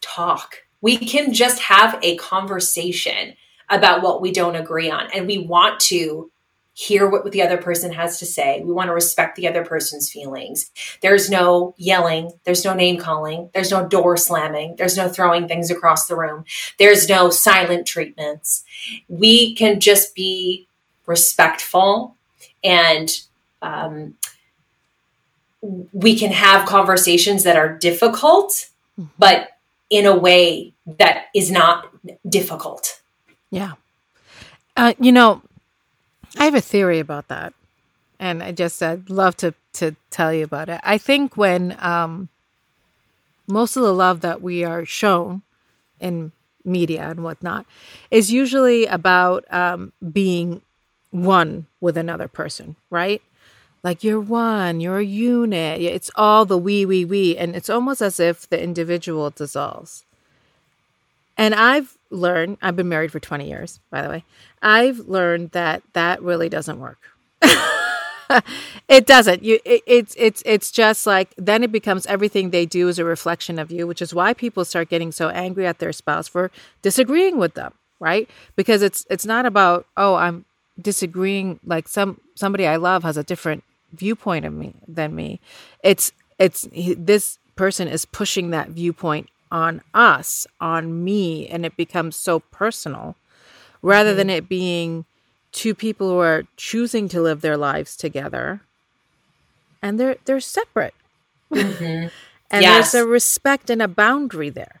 talk. 0.00 0.64
We 0.80 0.96
can 0.96 1.32
just 1.32 1.60
have 1.60 1.98
a 2.02 2.16
conversation 2.16 3.34
about 3.68 4.02
what 4.02 4.20
we 4.20 4.32
don't 4.32 4.56
agree 4.56 4.90
on. 4.90 5.08
And 5.14 5.26
we 5.26 5.38
want 5.38 5.78
to 5.80 6.30
hear 6.78 7.08
what 7.08 7.32
the 7.32 7.42
other 7.42 7.56
person 7.56 7.90
has 7.90 8.20
to 8.20 8.24
say. 8.24 8.62
We 8.64 8.72
want 8.72 8.86
to 8.86 8.94
respect 8.94 9.34
the 9.34 9.48
other 9.48 9.64
person's 9.64 10.08
feelings. 10.08 10.70
There's 11.00 11.28
no 11.28 11.74
yelling, 11.76 12.30
there's 12.44 12.64
no 12.64 12.72
name 12.72 12.98
calling, 12.98 13.50
there's 13.52 13.72
no 13.72 13.88
door 13.88 14.16
slamming, 14.16 14.76
there's 14.76 14.96
no 14.96 15.08
throwing 15.08 15.48
things 15.48 15.72
across 15.72 16.06
the 16.06 16.14
room, 16.14 16.44
there's 16.78 17.08
no 17.08 17.30
silent 17.30 17.84
treatments. 17.88 18.62
We 19.08 19.56
can 19.56 19.80
just 19.80 20.14
be 20.14 20.68
respectful 21.04 22.14
and 22.62 23.22
um, 23.60 24.14
we 25.92 26.16
can 26.16 26.30
have 26.30 26.68
conversations 26.68 27.42
that 27.42 27.56
are 27.56 27.76
difficult, 27.76 28.68
mm-hmm. 28.96 29.06
but 29.18 29.48
in 29.90 30.06
a 30.06 30.16
way 30.16 30.74
that 30.86 31.24
is 31.34 31.50
not 31.50 31.92
difficult. 32.28 33.00
Yeah. 33.50 33.72
Uh, 34.76 34.94
you 35.00 35.10
know, 35.10 35.42
I 36.36 36.44
have 36.44 36.54
a 36.54 36.60
theory 36.60 36.98
about 36.98 37.28
that, 37.28 37.54
and 38.18 38.42
I 38.42 38.52
just 38.52 38.82
I'd 38.82 39.10
love 39.10 39.36
to 39.38 39.54
to 39.74 39.96
tell 40.10 40.32
you 40.32 40.44
about 40.44 40.68
it. 40.68 40.80
I 40.82 40.98
think 40.98 41.36
when 41.36 41.76
um, 41.78 42.28
most 43.46 43.76
of 43.76 43.82
the 43.82 43.94
love 43.94 44.20
that 44.20 44.42
we 44.42 44.64
are 44.64 44.84
shown 44.84 45.42
in 46.00 46.32
media 46.64 47.08
and 47.08 47.24
whatnot 47.24 47.66
is 48.10 48.32
usually 48.32 48.86
about 48.86 49.44
um, 49.52 49.92
being 50.12 50.60
one 51.10 51.66
with 51.80 51.96
another 51.96 52.28
person, 52.28 52.76
right? 52.90 53.22
Like 53.82 54.04
you're 54.04 54.20
one, 54.20 54.80
you're 54.80 54.98
a 54.98 55.04
unit. 55.04 55.80
It's 55.80 56.10
all 56.14 56.44
the 56.44 56.58
we, 56.58 56.84
we, 56.84 57.04
we, 57.04 57.36
and 57.36 57.56
it's 57.56 57.70
almost 57.70 58.02
as 58.02 58.20
if 58.20 58.48
the 58.48 58.62
individual 58.62 59.30
dissolves. 59.30 60.04
And 61.38 61.54
I've 61.54 61.96
learned, 62.10 62.58
I've 62.60 62.76
been 62.76 62.88
married 62.88 63.12
for 63.12 63.20
20 63.20 63.48
years, 63.48 63.80
by 63.90 64.02
the 64.02 64.08
way. 64.08 64.24
I've 64.60 64.98
learned 64.98 65.52
that 65.52 65.82
that 65.94 66.20
really 66.20 66.48
doesn't 66.48 66.80
work. 66.80 66.98
it 68.88 69.06
doesn't. 69.06 69.42
You 69.42 69.58
it, 69.64 69.82
it's 69.86 70.14
it's 70.18 70.42
it's 70.44 70.70
just 70.70 71.06
like 71.06 71.32
then 71.38 71.62
it 71.62 71.72
becomes 71.72 72.04
everything 72.06 72.50
they 72.50 72.66
do 72.66 72.88
is 72.88 72.98
a 72.98 73.04
reflection 73.04 73.58
of 73.58 73.70
you, 73.70 73.86
which 73.86 74.02
is 74.02 74.12
why 74.12 74.34
people 74.34 74.64
start 74.64 74.90
getting 74.90 75.12
so 75.12 75.28
angry 75.28 75.66
at 75.66 75.78
their 75.78 75.92
spouse 75.92 76.28
for 76.28 76.50
disagreeing 76.82 77.38
with 77.38 77.54
them, 77.54 77.72
right? 78.00 78.28
Because 78.56 78.82
it's 78.82 79.06
it's 79.08 79.24
not 79.24 79.46
about, 79.46 79.86
oh, 79.96 80.16
I'm 80.16 80.44
disagreeing 80.80 81.60
like 81.64 81.88
some 81.88 82.20
somebody 82.34 82.66
I 82.66 82.76
love 82.76 83.02
has 83.04 83.16
a 83.16 83.22
different 83.22 83.64
viewpoint 83.92 84.44
of 84.44 84.52
me 84.52 84.74
than 84.86 85.14
me. 85.14 85.40
It's 85.82 86.12
it's 86.38 86.68
this 86.72 87.38
person 87.56 87.88
is 87.88 88.04
pushing 88.04 88.50
that 88.50 88.68
viewpoint 88.70 89.28
on 89.50 89.82
us, 89.94 90.46
on 90.60 91.04
me, 91.04 91.46
and 91.48 91.64
it 91.64 91.76
becomes 91.76 92.16
so 92.16 92.40
personal 92.40 93.16
rather 93.82 94.10
mm-hmm. 94.10 94.18
than 94.18 94.30
it 94.30 94.48
being 94.48 95.04
two 95.52 95.74
people 95.74 96.10
who 96.10 96.18
are 96.18 96.44
choosing 96.56 97.08
to 97.08 97.20
live 97.20 97.40
their 97.40 97.56
lives 97.56 97.96
together 97.96 98.60
and 99.82 99.98
they're 99.98 100.16
they're 100.24 100.40
separate. 100.40 100.94
Mm-hmm. 101.52 102.08
and 102.50 102.62
yes. 102.62 102.92
there's 102.92 103.04
a 103.04 103.06
respect 103.06 103.70
and 103.70 103.82
a 103.82 103.88
boundary 103.88 104.50
there. 104.50 104.80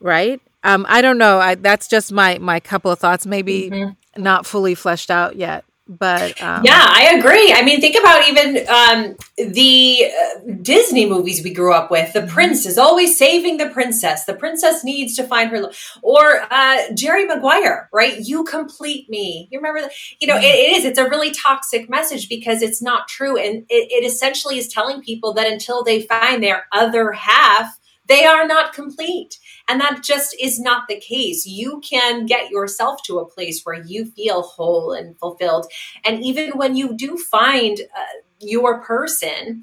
Right? 0.00 0.40
Um, 0.62 0.86
I 0.88 1.00
don't 1.00 1.18
know. 1.18 1.38
I, 1.38 1.54
that's 1.54 1.88
just 1.88 2.12
my 2.12 2.38
my 2.38 2.60
couple 2.60 2.90
of 2.90 2.98
thoughts. 2.98 3.26
Maybe 3.26 3.70
mm-hmm. 3.70 4.22
not 4.22 4.46
fully 4.46 4.74
fleshed 4.74 5.10
out 5.10 5.36
yet 5.36 5.64
but 5.98 6.40
um, 6.40 6.62
yeah 6.64 6.86
i 6.88 7.16
agree. 7.18 7.52
I 7.52 7.62
mean 7.62 7.80
think 7.80 7.96
about 7.96 8.28
even 8.28 8.68
um, 8.68 9.16
the 9.36 10.06
uh, 10.06 10.52
disney 10.62 11.08
movies 11.08 11.42
we 11.42 11.52
grew 11.52 11.72
up 11.72 11.90
with. 11.90 12.12
The 12.12 12.20
mm-hmm. 12.20 12.34
prince 12.34 12.66
is 12.66 12.78
always 12.78 13.18
saving 13.18 13.56
the 13.56 13.68
princess. 13.68 14.24
The 14.24 14.34
princess 14.34 14.84
needs 14.84 15.16
to 15.16 15.24
find 15.24 15.50
her 15.50 15.70
or 16.02 16.42
uh, 16.50 16.78
jerry 16.94 17.26
maguire 17.26 17.88
right? 17.92 18.18
You 18.20 18.44
complete 18.44 19.08
me. 19.08 19.48
You 19.50 19.58
remember 19.58 19.80
that? 19.82 19.92
You 20.20 20.28
know 20.28 20.36
it, 20.36 20.44
it 20.44 20.76
is. 20.76 20.84
It's 20.84 20.98
a 20.98 21.08
really 21.08 21.32
toxic 21.32 21.90
message 21.90 22.28
because 22.28 22.62
it's 22.62 22.82
not 22.82 23.08
true. 23.08 23.36
And 23.36 23.64
it, 23.68 23.90
it 23.90 24.04
essentially 24.04 24.58
is 24.58 24.68
telling 24.68 25.02
people 25.02 25.34
that 25.34 25.50
until 25.50 25.82
they 25.82 26.02
find 26.02 26.42
their 26.42 26.66
other 26.72 27.12
half 27.12 27.79
they 28.10 28.24
are 28.26 28.46
not 28.46 28.72
complete 28.72 29.38
and 29.68 29.80
that 29.80 30.02
just 30.02 30.34
is 30.40 30.58
not 30.58 30.88
the 30.88 30.98
case. 30.98 31.46
You 31.46 31.80
can 31.80 32.26
get 32.26 32.50
yourself 32.50 33.02
to 33.04 33.20
a 33.20 33.26
place 33.26 33.62
where 33.62 33.80
you 33.80 34.04
feel 34.04 34.42
whole 34.42 34.92
and 34.92 35.16
fulfilled. 35.16 35.66
And 36.04 36.22
even 36.24 36.50
when 36.50 36.74
you 36.74 36.96
do 36.96 37.16
find 37.16 37.80
uh, 37.80 38.02
your 38.40 38.82
person, 38.82 39.62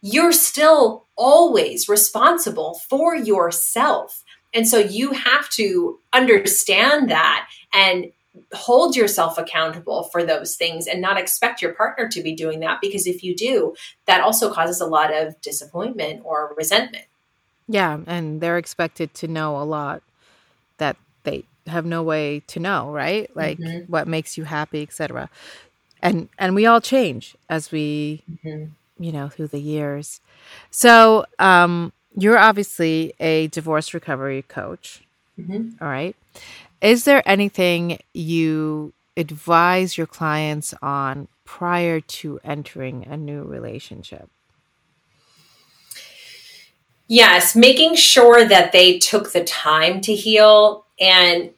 you're 0.00 0.32
still 0.32 1.06
always 1.16 1.88
responsible 1.88 2.80
for 2.88 3.16
yourself. 3.16 4.22
And 4.54 4.66
so 4.66 4.78
you 4.78 5.10
have 5.12 5.48
to 5.50 5.98
understand 6.12 7.10
that 7.10 7.48
and 7.74 8.12
hold 8.52 8.94
yourself 8.94 9.38
accountable 9.38 10.04
for 10.04 10.22
those 10.22 10.54
things 10.54 10.86
and 10.86 11.00
not 11.00 11.18
expect 11.18 11.60
your 11.60 11.74
partner 11.74 12.08
to 12.08 12.22
be 12.22 12.36
doing 12.36 12.60
that 12.60 12.80
because 12.80 13.08
if 13.08 13.24
you 13.24 13.34
do, 13.34 13.74
that 14.06 14.20
also 14.20 14.52
causes 14.52 14.80
a 14.80 14.86
lot 14.86 15.12
of 15.12 15.40
disappointment 15.40 16.22
or 16.24 16.54
resentment. 16.56 17.06
Yeah, 17.68 18.00
and 18.06 18.40
they're 18.40 18.58
expected 18.58 19.14
to 19.14 19.28
know 19.28 19.60
a 19.60 19.64
lot 19.64 20.02
that 20.78 20.96
they 21.24 21.44
have 21.66 21.84
no 21.84 22.02
way 22.02 22.40
to 22.48 22.58
know, 22.58 22.90
right? 22.90 23.34
Like 23.36 23.58
mm-hmm. 23.58 23.90
what 23.90 24.08
makes 24.08 24.38
you 24.38 24.44
happy, 24.44 24.82
etc. 24.82 25.28
And 26.02 26.28
and 26.38 26.54
we 26.54 26.66
all 26.66 26.80
change 26.80 27.36
as 27.48 27.70
we 27.70 28.22
mm-hmm. 28.30 28.66
you 28.98 29.12
know 29.12 29.28
through 29.28 29.48
the 29.48 29.60
years. 29.60 30.20
So, 30.70 31.26
um 31.38 31.92
you're 32.16 32.38
obviously 32.38 33.12
a 33.20 33.46
divorce 33.48 33.94
recovery 33.94 34.42
coach. 34.48 35.02
Mm-hmm. 35.38 35.82
All 35.82 35.88
right. 35.88 36.16
Is 36.80 37.04
there 37.04 37.22
anything 37.28 37.98
you 38.12 38.92
advise 39.16 39.96
your 39.96 40.06
clients 40.06 40.74
on 40.82 41.28
prior 41.44 42.00
to 42.00 42.40
entering 42.42 43.06
a 43.06 43.16
new 43.16 43.44
relationship? 43.44 44.28
Yes, 47.08 47.56
making 47.56 47.94
sure 47.96 48.44
that 48.44 48.72
they 48.72 48.98
took 48.98 49.32
the 49.32 49.42
time 49.42 50.00
to 50.02 50.14
heal 50.14 50.86
and 51.00 51.50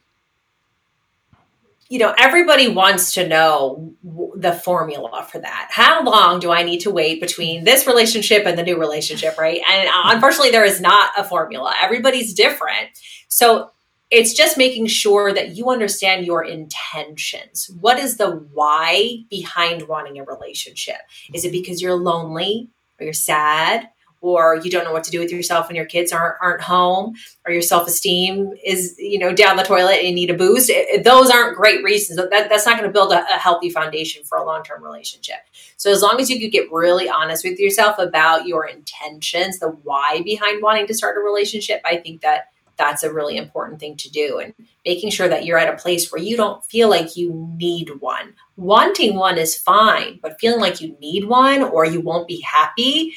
you 1.89 1.99
know, 1.99 2.15
everybody 2.17 2.69
wants 2.69 3.15
to 3.15 3.27
know 3.27 3.93
the 4.37 4.53
formula 4.53 5.27
for 5.29 5.39
that. 5.39 5.67
How 5.71 6.01
long 6.03 6.39
do 6.39 6.49
I 6.49 6.63
need 6.63 6.79
to 6.81 6.89
wait 6.89 7.19
between 7.19 7.65
this 7.65 7.85
relationship 7.85 8.45
and 8.45 8.57
the 8.57 8.63
new 8.63 8.79
relationship, 8.79 9.37
right? 9.37 9.59
And 9.69 9.89
uh, 9.89 10.03
unfortunately, 10.05 10.51
there 10.51 10.63
is 10.63 10.79
not 10.79 11.09
a 11.17 11.25
formula. 11.25 11.73
Everybody's 11.81 12.33
different. 12.33 12.97
So 13.27 13.71
it's 14.09 14.33
just 14.33 14.57
making 14.57 14.87
sure 14.87 15.33
that 15.33 15.57
you 15.57 15.69
understand 15.69 16.25
your 16.25 16.45
intentions. 16.45 17.69
What 17.81 17.99
is 17.99 18.15
the 18.15 18.37
why 18.53 19.25
behind 19.29 19.89
wanting 19.89 20.17
a 20.17 20.23
relationship? 20.23 21.01
Is 21.33 21.43
it 21.43 21.51
because 21.51 21.81
you're 21.81 21.95
lonely 21.95 22.69
or 23.01 23.03
you're 23.03 23.13
sad? 23.13 23.89
Or 24.21 24.57
you 24.63 24.71
don't 24.71 24.83
know 24.83 24.93
what 24.93 25.03
to 25.03 25.11
do 25.11 25.19
with 25.19 25.31
yourself 25.31 25.67
when 25.67 25.75
your 25.75 25.85
kids 25.85 26.13
aren't 26.13 26.35
aren't 26.41 26.61
home 26.61 27.15
or 27.45 27.51
your 27.51 27.61
self-esteem 27.61 28.53
is 28.63 28.95
you 28.97 29.19
know 29.19 29.33
down 29.33 29.57
the 29.57 29.63
toilet 29.63 29.97
and 29.97 30.07
you 30.07 30.13
need 30.13 30.29
a 30.29 30.37
boost 30.37 30.69
it, 30.69 31.03
those 31.03 31.29
aren't 31.29 31.57
great 31.57 31.83
reasons. 31.83 32.17
That, 32.17 32.49
that's 32.49 32.65
not 32.65 32.77
going 32.77 32.89
to 32.89 32.93
build 32.93 33.11
a, 33.11 33.21
a, 33.33 33.39
healthy 33.39 33.69
foundation 33.69 34.23
for 34.23 34.37
a 34.37 34.45
long-term 34.45 34.83
relationship. 34.83 35.39
So 35.77 35.91
as 35.91 36.01
long 36.01 36.21
as 36.21 36.29
you 36.29 36.39
could 36.39 36.51
get 36.51 36.71
really 36.71 37.09
honest 37.09 37.43
with 37.43 37.59
yourself 37.59 37.97
about 37.97 38.47
your 38.47 38.65
intentions 38.65 39.59
the 39.59 39.69
why 39.69 40.21
behind 40.23 40.61
wanting 40.61 40.87
to 40.87 40.93
start 40.93 41.17
a 41.17 41.19
relationship 41.19 41.81
i 41.83 41.97
think 41.97 42.21
that 42.21 42.51
that's 42.81 43.03
a 43.03 43.13
really 43.13 43.37
important 43.37 43.79
thing 43.79 43.95
to 43.95 44.09
do 44.09 44.39
and 44.39 44.53
making 44.85 45.11
sure 45.11 45.27
that 45.27 45.45
you're 45.45 45.57
at 45.57 45.71
a 45.71 45.77
place 45.77 46.11
where 46.11 46.21
you 46.21 46.35
don't 46.35 46.65
feel 46.65 46.89
like 46.89 47.15
you 47.15 47.53
need 47.55 47.91
one. 47.99 48.33
Wanting 48.55 49.15
one 49.15 49.37
is 49.37 49.55
fine 49.55 50.19
but 50.21 50.39
feeling 50.39 50.59
like 50.59 50.81
you 50.81 50.97
need 50.99 51.25
one 51.25 51.61
or 51.61 51.85
you 51.85 52.01
won't 52.01 52.27
be 52.27 52.41
happy 52.41 53.13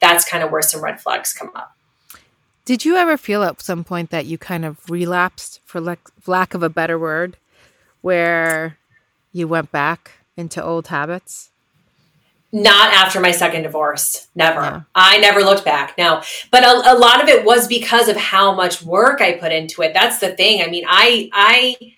that's 0.00 0.28
kind 0.28 0.42
of 0.44 0.50
where 0.50 0.62
some 0.62 0.82
red 0.82 1.00
flags 1.00 1.32
come 1.32 1.50
up. 1.54 1.76
Did 2.64 2.84
you 2.84 2.96
ever 2.96 3.16
feel 3.16 3.44
at 3.44 3.62
some 3.62 3.84
point 3.84 4.10
that 4.10 4.26
you 4.26 4.38
kind 4.38 4.64
of 4.64 4.90
relapsed, 4.90 5.60
for 5.64 5.80
lack 5.80 6.54
of 6.54 6.62
a 6.62 6.68
better 6.68 6.98
word, 6.98 7.36
where 8.00 8.76
you 9.32 9.46
went 9.46 9.70
back 9.70 10.12
into 10.36 10.62
old 10.62 10.88
habits? 10.88 11.50
Not 12.52 12.92
after 12.92 13.20
my 13.20 13.32
second 13.32 13.62
divorce. 13.62 14.28
Never. 14.34 14.60
Yeah. 14.60 14.80
I 14.94 15.18
never 15.18 15.42
looked 15.42 15.64
back. 15.64 15.96
No. 15.98 16.22
But 16.50 16.64
a, 16.64 16.92
a 16.92 16.96
lot 16.96 17.22
of 17.22 17.28
it 17.28 17.44
was 17.44 17.68
because 17.68 18.08
of 18.08 18.16
how 18.16 18.54
much 18.54 18.82
work 18.82 19.20
I 19.20 19.32
put 19.34 19.52
into 19.52 19.82
it. 19.82 19.92
That's 19.92 20.18
the 20.18 20.30
thing. 20.30 20.62
I 20.62 20.68
mean, 20.68 20.84
I 20.88 21.28
I 21.32 21.94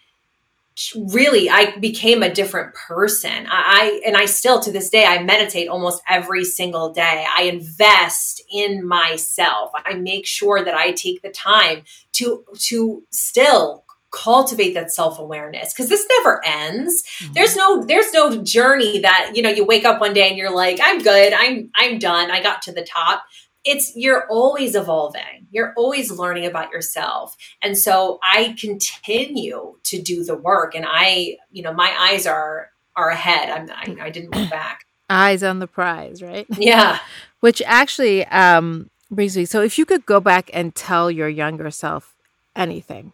really 1.10 1.50
I 1.50 1.76
became 1.78 2.22
a 2.22 2.32
different 2.32 2.74
person. 2.74 3.46
I, 3.48 4.00
and 4.06 4.16
I 4.16 4.26
still 4.26 4.60
to 4.60 4.72
this 4.72 4.90
day 4.90 5.04
I 5.04 5.22
meditate 5.22 5.68
almost 5.68 6.02
every 6.08 6.44
single 6.44 6.92
day. 6.92 7.26
I 7.36 7.42
invest 7.42 8.42
in 8.52 8.86
myself. 8.86 9.70
I 9.74 9.94
make 9.94 10.26
sure 10.26 10.64
that 10.64 10.74
I 10.74 10.92
take 10.92 11.22
the 11.22 11.30
time 11.30 11.82
to 12.12 12.44
to 12.58 13.02
still 13.10 13.84
cultivate 14.10 14.72
that 14.72 14.90
self-awareness 14.90 15.72
because 15.72 15.90
this 15.90 16.06
never 16.16 16.42
ends 16.42 17.02
mm-hmm. 17.20 17.32
there's 17.34 17.54
no 17.56 17.84
there's 17.84 18.10
no 18.14 18.42
journey 18.42 19.00
that 19.00 19.32
you 19.34 19.42
know 19.42 19.50
you 19.50 19.66
wake 19.66 19.84
up 19.84 20.00
one 20.00 20.14
day 20.14 20.26
and 20.28 20.38
you're 20.38 20.54
like 20.54 20.78
i'm 20.82 21.02
good 21.02 21.34
i'm 21.34 21.70
i'm 21.76 21.98
done 21.98 22.30
i 22.30 22.42
got 22.42 22.62
to 22.62 22.72
the 22.72 22.82
top 22.82 23.22
it's 23.68 23.94
you're 23.94 24.26
always 24.28 24.74
evolving. 24.74 25.46
You're 25.50 25.74
always 25.76 26.10
learning 26.10 26.46
about 26.46 26.72
yourself. 26.72 27.36
And 27.62 27.76
so 27.76 28.18
i 28.22 28.54
continue 28.58 29.76
to 29.84 30.02
do 30.02 30.24
the 30.24 30.36
work 30.36 30.74
and 30.74 30.84
i 30.88 31.36
you 31.50 31.62
know 31.62 31.72
my 31.72 31.94
eyes 31.98 32.26
are 32.26 32.70
are 32.96 33.10
ahead. 33.10 33.48
I'm, 33.48 33.70
I, 33.70 34.06
I 34.06 34.10
didn't 34.10 34.34
look 34.34 34.50
back. 34.50 34.84
Eyes 35.10 35.42
on 35.42 35.58
the 35.58 35.66
prize 35.66 36.22
right? 36.22 36.46
Yeah. 36.58 36.98
Which 37.40 37.62
actually 37.64 38.26
um 38.26 38.90
brings 39.10 39.36
me 39.36 39.44
so 39.44 39.62
if 39.62 39.78
you 39.78 39.84
could 39.84 40.04
go 40.04 40.20
back 40.20 40.50
and 40.52 40.74
tell 40.74 41.10
your 41.10 41.28
younger 41.28 41.70
self 41.70 42.14
anything 42.54 43.12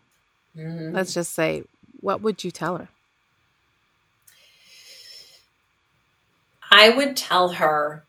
mm-hmm. 0.57 0.93
let's 0.93 1.15
just 1.15 1.33
say 1.33 1.63
what 2.05 2.21
would 2.21 2.45
you 2.45 2.51
tell 2.51 2.77
her? 2.77 2.89
I 6.71 6.91
would 6.91 7.17
tell 7.17 7.51
her 7.53 8.05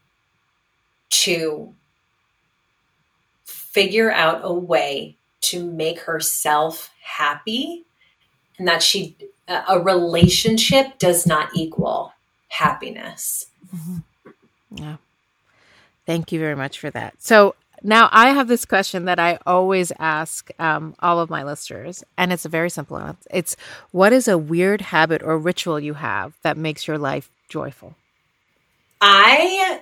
to 1.10 1.74
figure 3.76 4.10
out 4.10 4.40
a 4.42 4.54
way 4.54 5.18
to 5.42 5.70
make 5.70 6.00
herself 6.00 6.92
happy 7.04 7.84
and 8.58 8.70
that 8.70 8.82
she 8.82 9.18
a 9.50 9.80
relationship 9.80 10.98
does 10.98 11.28
not 11.28 11.50
equal 11.54 12.14
happiness. 12.48 13.48
Mm-hmm. 13.76 13.98
Yeah. 14.72 14.96
Thank 16.06 16.32
you 16.32 16.40
very 16.40 16.56
much 16.56 16.80
for 16.80 16.90
that. 16.92 17.16
So 17.20 17.56
now 17.84 18.08
I 18.14 18.30
have 18.30 18.48
this 18.48 18.64
question 18.64 19.06
that 19.06 19.20
I 19.20 19.40
always 19.46 19.92
ask 20.00 20.50
um, 20.58 20.96
all 21.00 21.20
of 21.20 21.30
my 21.30 21.44
listeners, 21.44 22.02
and 22.18 22.32
it's 22.32 22.46
a 22.46 22.50
very 22.50 22.70
simple 22.70 22.98
one. 22.98 23.18
It's 23.30 23.58
what 23.92 24.14
is 24.14 24.30
a 24.30 24.38
weird 24.38 24.82
habit 24.82 25.22
or 25.22 25.38
ritual 25.38 25.82
you 25.82 25.96
have 25.96 26.34
that 26.44 26.58
makes 26.58 26.88
your 26.88 26.98
life 26.98 27.30
joyful? 27.50 27.94
I 29.02 29.82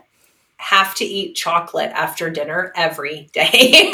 have 0.64 0.96
to 0.96 1.06
eat 1.06 1.36
chocolate 1.36 1.92
after 1.94 2.30
dinner 2.30 2.72
every 2.76 3.30
day. 3.34 3.92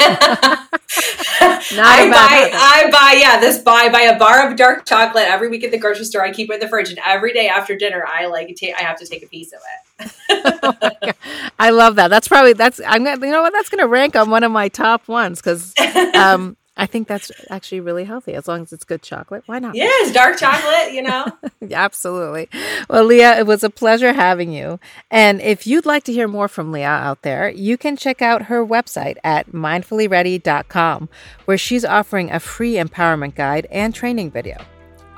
I 1.42 2.08
buy, 2.08 2.50
I 2.52 2.90
buy, 2.90 3.18
yeah, 3.20 3.40
this 3.40 3.58
buy 3.58 3.88
buy 3.88 4.02
a 4.02 4.18
bar 4.18 4.48
of 4.48 4.56
dark 4.56 4.86
chocolate 4.86 5.24
every 5.26 5.48
week 5.48 5.64
at 5.64 5.72
the 5.72 5.78
grocery 5.78 6.04
store. 6.04 6.22
I 6.22 6.32
keep 6.32 6.48
it 6.48 6.54
in 6.54 6.60
the 6.60 6.68
fridge, 6.68 6.90
and 6.90 7.00
every 7.04 7.32
day 7.32 7.48
after 7.48 7.76
dinner, 7.76 8.04
I 8.06 8.26
like 8.26 8.54
take, 8.54 8.74
I 8.74 8.82
have 8.82 8.98
to 8.98 9.06
take 9.06 9.24
a 9.24 9.26
piece 9.26 9.52
of 9.52 9.60
it. 9.98 10.12
oh 10.62 11.12
I 11.58 11.70
love 11.70 11.96
that. 11.96 12.08
That's 12.08 12.28
probably 12.28 12.52
that's 12.52 12.80
I'm 12.86 13.04
gonna 13.04 13.26
you 13.26 13.32
know 13.32 13.42
what 13.42 13.52
that's 13.52 13.68
gonna 13.68 13.88
rank 13.88 14.14
on 14.14 14.30
one 14.30 14.44
of 14.44 14.52
my 14.52 14.68
top 14.68 15.08
ones 15.08 15.40
because 15.40 15.74
um, 16.14 16.56
I 16.80 16.86
think 16.86 17.08
that's 17.08 17.30
actually 17.50 17.80
really 17.80 18.04
healthy 18.04 18.32
as 18.32 18.48
long 18.48 18.62
as 18.62 18.72
it's 18.72 18.84
good 18.84 19.02
chocolate. 19.02 19.42
Why 19.44 19.58
not? 19.58 19.74
Yes, 19.74 20.12
dark 20.12 20.38
chocolate, 20.38 20.94
you 20.94 21.02
know? 21.02 21.26
Absolutely. 21.70 22.48
Well, 22.88 23.04
Leah, 23.04 23.38
it 23.38 23.46
was 23.46 23.62
a 23.62 23.68
pleasure 23.68 24.14
having 24.14 24.50
you. 24.50 24.80
And 25.10 25.42
if 25.42 25.66
you'd 25.66 25.84
like 25.84 26.04
to 26.04 26.12
hear 26.12 26.26
more 26.26 26.48
from 26.48 26.72
Leah 26.72 26.86
out 26.86 27.20
there, 27.20 27.50
you 27.50 27.76
can 27.76 27.98
check 27.98 28.22
out 28.22 28.44
her 28.44 28.64
website 28.64 29.18
at 29.22 29.52
mindfullyready.com, 29.52 31.10
where 31.44 31.58
she's 31.58 31.84
offering 31.84 32.30
a 32.30 32.40
free 32.40 32.76
empowerment 32.76 33.34
guide 33.34 33.66
and 33.70 33.94
training 33.94 34.30
video. 34.30 34.56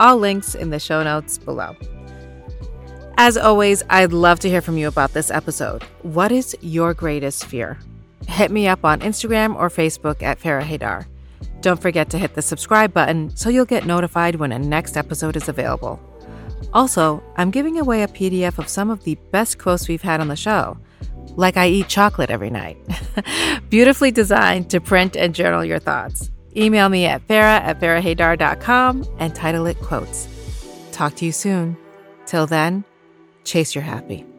All 0.01 0.16
links 0.16 0.57
in 0.57 0.70
the 0.70 0.81
show 0.81 1.05
notes 1.05 1.38
below. 1.38 1.77
As 3.18 3.37
always, 3.37 3.85
I'd 3.88 4.12
love 4.12 4.40
to 4.40 4.48
hear 4.48 4.62
from 4.62 4.79
you 4.79 4.88
about 4.88 5.12
this 5.12 5.31
episode. 5.31 5.85
What 6.03 6.33
is 6.33 6.57
your 6.61 6.92
greatest 6.92 7.44
fear? 7.44 7.79
Hit 8.27 8.51
me 8.51 8.66
up 8.66 8.85
on 8.85 8.98
Instagram 8.98 9.55
or 9.55 9.68
Facebook 9.68 10.22
at 10.25 10.40
Farrah 10.40 10.64
Haidar. 10.64 11.07
Don't 11.62 11.81
forget 11.81 12.11
to 12.11 12.18
hit 12.18 12.35
the 12.35 12.42
subscribe 12.42 12.92
button 12.92 13.35
so 13.37 13.48
you'll 13.48 13.64
get 13.64 13.87
notified 13.87 14.35
when 14.35 14.51
a 14.51 14.59
next 14.59 14.96
episode 14.96 15.37
is 15.37 15.48
available. 15.48 16.01
Also, 16.72 17.22
I'm 17.37 17.53
giving 17.53 17.79
away 17.79 18.03
a 18.03 18.09
PDF 18.09 18.59
of 18.59 18.68
some 18.68 18.90
of 18.90 19.05
the 19.05 19.14
best 19.31 19.59
quotes 19.59 19.88
we've 19.88 20.03
had 20.03 20.20
on 20.20 20.29
the 20.29 20.37
show, 20.37 20.77
like 21.37 21.57
I 21.57 21.68
eat 21.68 21.88
chocolate 21.88 22.31
every 22.31 22.51
night. 22.51 22.79
Beautifully 23.70 24.11
designed 24.11 24.70
to 24.70 24.81
print 24.81 25.16
and 25.16 25.35
journal 25.35 25.64
your 25.64 25.79
thoughts. 25.79 26.31
Email 26.57 26.88
me 26.88 27.07
at 27.07 27.27
farrah 27.29 27.61
at 27.61 27.81
farrahhaidar.com 27.81 29.05
and 29.18 29.35
title 29.35 29.66
it 29.66 29.79
Quotes. 29.81 30.29
Talk 30.90 31.14
to 31.16 31.25
you 31.25 31.33
soon. 31.33 31.77
Till 32.27 32.46
then, 32.46 32.85
chase 33.44 33.75
your 33.75 33.85
happy. 33.85 34.32